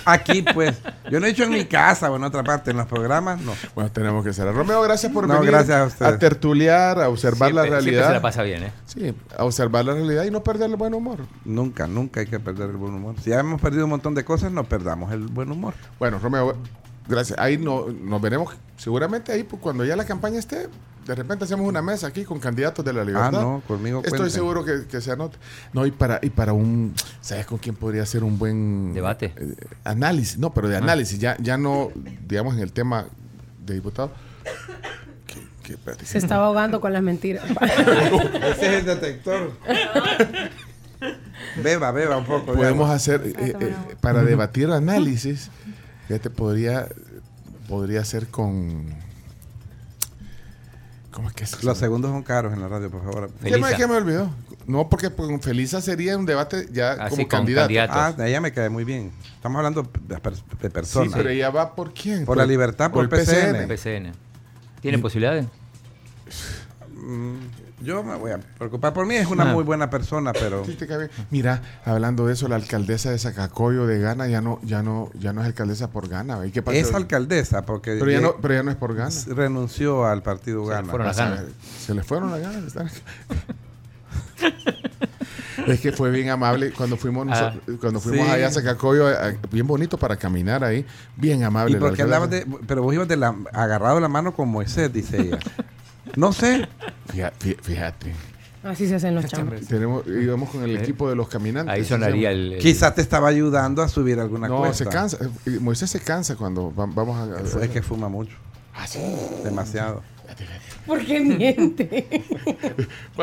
[0.04, 0.76] Aquí, pues,
[1.10, 3.52] yo no he dicho en mi casa o en otra parte, en los programas, no.
[3.74, 4.54] Bueno, tenemos que cerrar.
[4.54, 6.18] Romeo, gracias por No, venir gracias a usted.
[6.18, 8.06] tertuliar, a observar la Siempre- realidad.
[8.08, 8.72] se la pasa bien, ¿eh?
[8.86, 11.18] Sí, a observar la realidad y no perder el buen humor.
[11.44, 13.14] Nunca, nunca hay que perder el buen humor.
[13.22, 15.74] Si ya hemos perdido un montón de cosas, no perdamos el buen humor.
[15.98, 16.56] Bueno, Romeo,
[17.08, 17.38] gracias.
[17.38, 20.68] Ahí no, nos veremos seguramente ahí pues, cuando ya la campaña esté.
[21.06, 23.30] De repente hacemos una mesa aquí con candidatos de la libertad.
[23.34, 24.30] Ah, no, conmigo Estoy cuenten.
[24.30, 25.36] seguro que, que se anote.
[25.72, 29.32] No, y para, y para un, ¿sabes con quién podría ser un buen Debate.
[29.36, 30.38] eh, análisis?
[30.38, 31.90] No, pero de análisis, ya, ya no,
[32.28, 33.06] digamos, en el tema
[33.66, 34.12] de diputado.
[35.26, 37.44] Que- que- espérate, Se estaba ahogando con las mentiras.
[37.60, 39.50] Ese es el detector.
[41.62, 42.52] Beba, beba un poco.
[42.52, 45.50] de podemos hacer eh, eh, para debatir análisis
[46.08, 46.88] fíjate podría
[47.68, 48.86] podría ser con
[51.10, 51.62] ¿cómo es que es?
[51.64, 53.30] Los segundos son caros en la radio, por favor.
[53.42, 53.76] ¿Qué me, Felisa.
[53.76, 54.30] qué me olvidó?
[54.66, 57.64] No, porque con Felisa sería un debate ya Así, como con candidato.
[57.66, 57.96] candidatos.
[57.96, 59.10] Ah, de ella me cae muy bien.
[59.34, 61.12] Estamos hablando de, pers- de Sí, personas.
[61.14, 62.24] pero ella va por quién?
[62.24, 63.66] Por la libertad, por el PCN.
[63.68, 64.12] PCN.
[64.80, 65.46] ¿Tiene posibilidades?
[67.82, 69.14] Yo me voy a preocupar por mí.
[69.16, 69.52] Es una Ah.
[69.52, 71.10] muy buena persona, pero Sí, te cae bien.
[71.30, 75.32] Mira, hablando de eso, la alcaldesa de Zacacoyo de Gana ya no, ya no, ya
[75.32, 76.44] no es alcaldesa por Gana.
[76.46, 76.76] ¿Y qué pasó?
[76.76, 79.10] es alcaldesa porque pero ya no, pero ya no es por Gana.
[79.34, 80.88] renunció al partido Gana.
[80.88, 81.44] fueron las Vas a ganas.
[81.78, 83.00] Se le fueron las ganas de estar aquí.
[85.66, 88.32] Es que fue bien amable cuando fuimos Ah, nosotros- cuando fuimos sí.
[88.32, 90.84] allá a Zacacoyo, eh, bien bonito para caminar ahí,
[91.16, 91.78] bien amable.
[92.66, 95.38] Pero vos ibas de la, agarrado la mano con Moisés, dice ella.
[96.16, 96.68] No sé.
[97.12, 98.12] Fija- fí- Fíjate,
[98.62, 99.66] Así se hacen los chambres.
[99.66, 101.74] tenemos, íbamos con el equipo de los caminantes.
[101.74, 102.54] Eh, Ahí sonaría el...
[102.54, 104.84] el- Quizás te estaba ayudando a subir alguna No, cuesta.
[104.84, 105.18] se cansa.
[105.46, 107.40] eh, Moisés se cansa cuando va- vamos a.
[107.64, 108.36] Es que fuma mucho.
[108.74, 109.00] Ah, sí.
[109.44, 110.02] Demasiado.
[110.86, 112.24] ¿Por qué miente?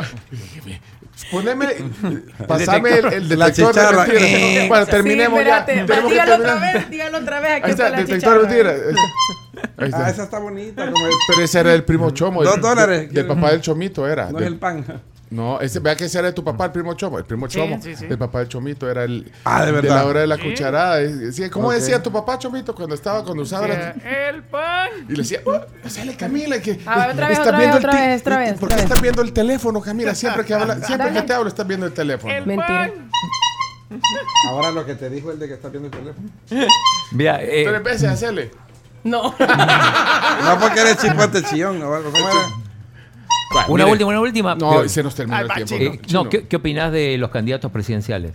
[1.32, 1.67] Poneme,
[2.47, 4.03] pasame el, el La detector de chicharra.
[4.05, 4.24] mentiras.
[4.32, 4.65] Eh.
[4.70, 5.65] Bueno, terminemos sí, ya.
[5.65, 6.74] Tenemos que dígalo otra terminar.
[6.74, 7.51] vez, dígalo otra vez.
[7.51, 8.76] Aquí Ahí está, está la detector de mentiras.
[9.78, 10.05] Ahí está.
[10.05, 10.91] Ah, esa está bonita.
[10.91, 12.43] Como el- Pero ese era el primo Chomo.
[12.43, 13.01] Dos el- dólares.
[13.09, 14.26] de- Del papá del Chomito era.
[14.32, 14.86] no Del- es el pan.
[15.32, 17.19] No, ese, vea que ese era de tu papá, el primo Chomo.
[17.19, 18.05] El primo Chomo, sí, sí.
[18.09, 19.32] el papá del Chomito, era el.
[19.45, 19.95] Ah, ¿de verdad?
[19.97, 20.99] la hora de la cucharada.
[21.51, 24.89] ¿Cómo decía tu papá Chomito cuando estaba, cuando usaba la- El pan.
[25.07, 26.80] Y le decía, oh, sale Camila, que.
[26.86, 28.75] A ver, otra vez, estás otra vez, viendo el otra vez, otra vez, ¿Por qué
[28.82, 30.15] estás viendo el teléfono, Camila?
[30.15, 31.21] Siempre que habla, siempre Dale.
[31.21, 32.34] que te hablo, estás viendo el teléfono.
[32.34, 32.67] El Mentira.
[32.67, 33.09] pan.
[34.49, 36.30] Ahora lo que te dijo el de que está viendo el teléfono.
[37.11, 38.51] Mira, eh, Tres veces, hacele.
[39.03, 39.36] No.
[40.43, 42.11] No porque eres chipote chillón o algo.
[42.11, 42.39] ¿Cómo era?
[43.68, 44.56] Una Mire, última, una última.
[44.56, 45.95] No, Pero- se nos terminó Ay, el tiempo.
[45.95, 48.34] Eh, no, ¿qué, qué opinás de los candidatos presidenciales?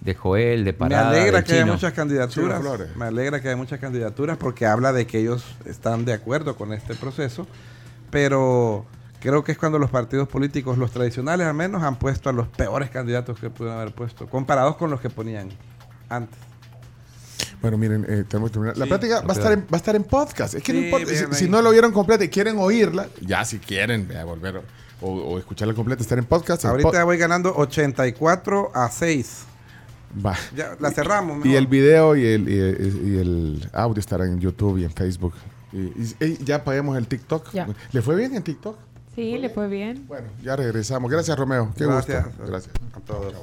[0.00, 2.62] De Joel, de Me Parada, alegra de que haya muchas candidaturas.
[2.96, 6.72] Me alegra que haya muchas candidaturas porque habla de que ellos están de acuerdo con
[6.72, 7.46] este proceso.
[8.10, 8.86] Pero
[9.20, 12.48] creo que es cuando los partidos políticos, los tradicionales al menos, han puesto a los
[12.48, 15.50] peores candidatos que pudieron haber puesto, comparados con los que ponían
[16.08, 16.38] antes.
[17.60, 18.76] Bueno, miren, eh, tenemos que terminar.
[18.78, 20.54] La Sí, plática va a, estar en, va a estar en podcast.
[20.54, 21.06] Es que no importa.
[21.06, 21.50] Si, bien si ahí.
[21.50, 24.62] no lo vieron completa y quieren oírla, ya si quieren eh, volver
[25.00, 26.64] o, o escucharla completa, estar en podcast.
[26.64, 29.42] en Ahorita pod- voy ganando 84 a 6.
[30.24, 30.36] Va.
[30.56, 31.36] Ya, la cerramos.
[31.44, 31.58] Y mejor.
[31.58, 35.34] el video y el, y, el- y el audio estarán en YouTube y en Facebook.
[35.72, 37.52] Y, y- y ya pagamos el TikTok.
[37.52, 37.68] Ya.
[37.92, 38.76] ¿Le fue bien en TikTok?
[39.14, 40.04] Sí, le fue bien.
[40.06, 41.10] Bueno, ya regresamos.
[41.10, 41.72] Gracias, Romeo.
[41.76, 42.24] Qué Gracias.
[42.24, 42.46] gusto.
[42.46, 42.72] Gracias.
[42.94, 43.34] A todos.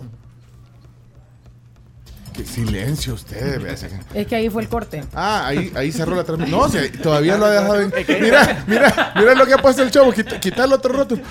[2.36, 3.62] Qué silencio usted.
[3.62, 3.76] vea,
[4.14, 5.04] Es que ahí fue el corte.
[5.14, 6.60] Ah, ahí, ahí cerró la transmisión.
[6.60, 7.94] No, todavía lo ha dejado en...
[8.22, 10.12] Mira, mira, mira lo que ha puesto el chavo.
[10.12, 11.22] Quita, quita el otro rótulo.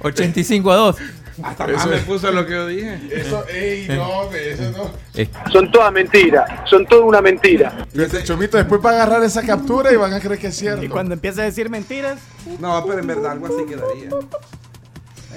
[0.00, 0.96] 85 a 2.
[1.42, 3.00] Hasta más me puso lo que yo dije.
[3.10, 5.50] Eso, ey, no, eso no.
[5.50, 7.86] Son todas mentiras, son toda una mentira.
[7.92, 10.84] Fíjate, Chomito, después va a agarrar esa captura y van a creer que es cierto.
[10.84, 12.18] Y cuando empieza a decir mentiras,
[12.58, 14.10] No, pero en verdad algo así quedaría.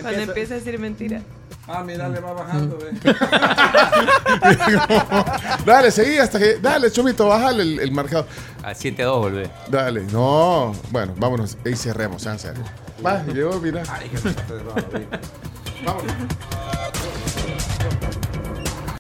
[0.02, 1.22] Cuando empieza a decir mentira.
[1.66, 2.92] Ah, mira, le va bajando, ve.
[5.66, 6.60] dale, seguí hasta que.
[6.60, 8.28] Dale, Chomito, bájale el, el marcador.
[8.62, 9.50] A 7 a 2 volvé.
[9.70, 10.74] Dale, no.
[10.92, 11.58] Bueno, vámonos.
[11.64, 12.68] Y cerremos, sean serios.
[13.06, 13.84] Va, yo, mira.
[13.90, 14.18] Ay, que.
[15.86, 16.14] Vámonos.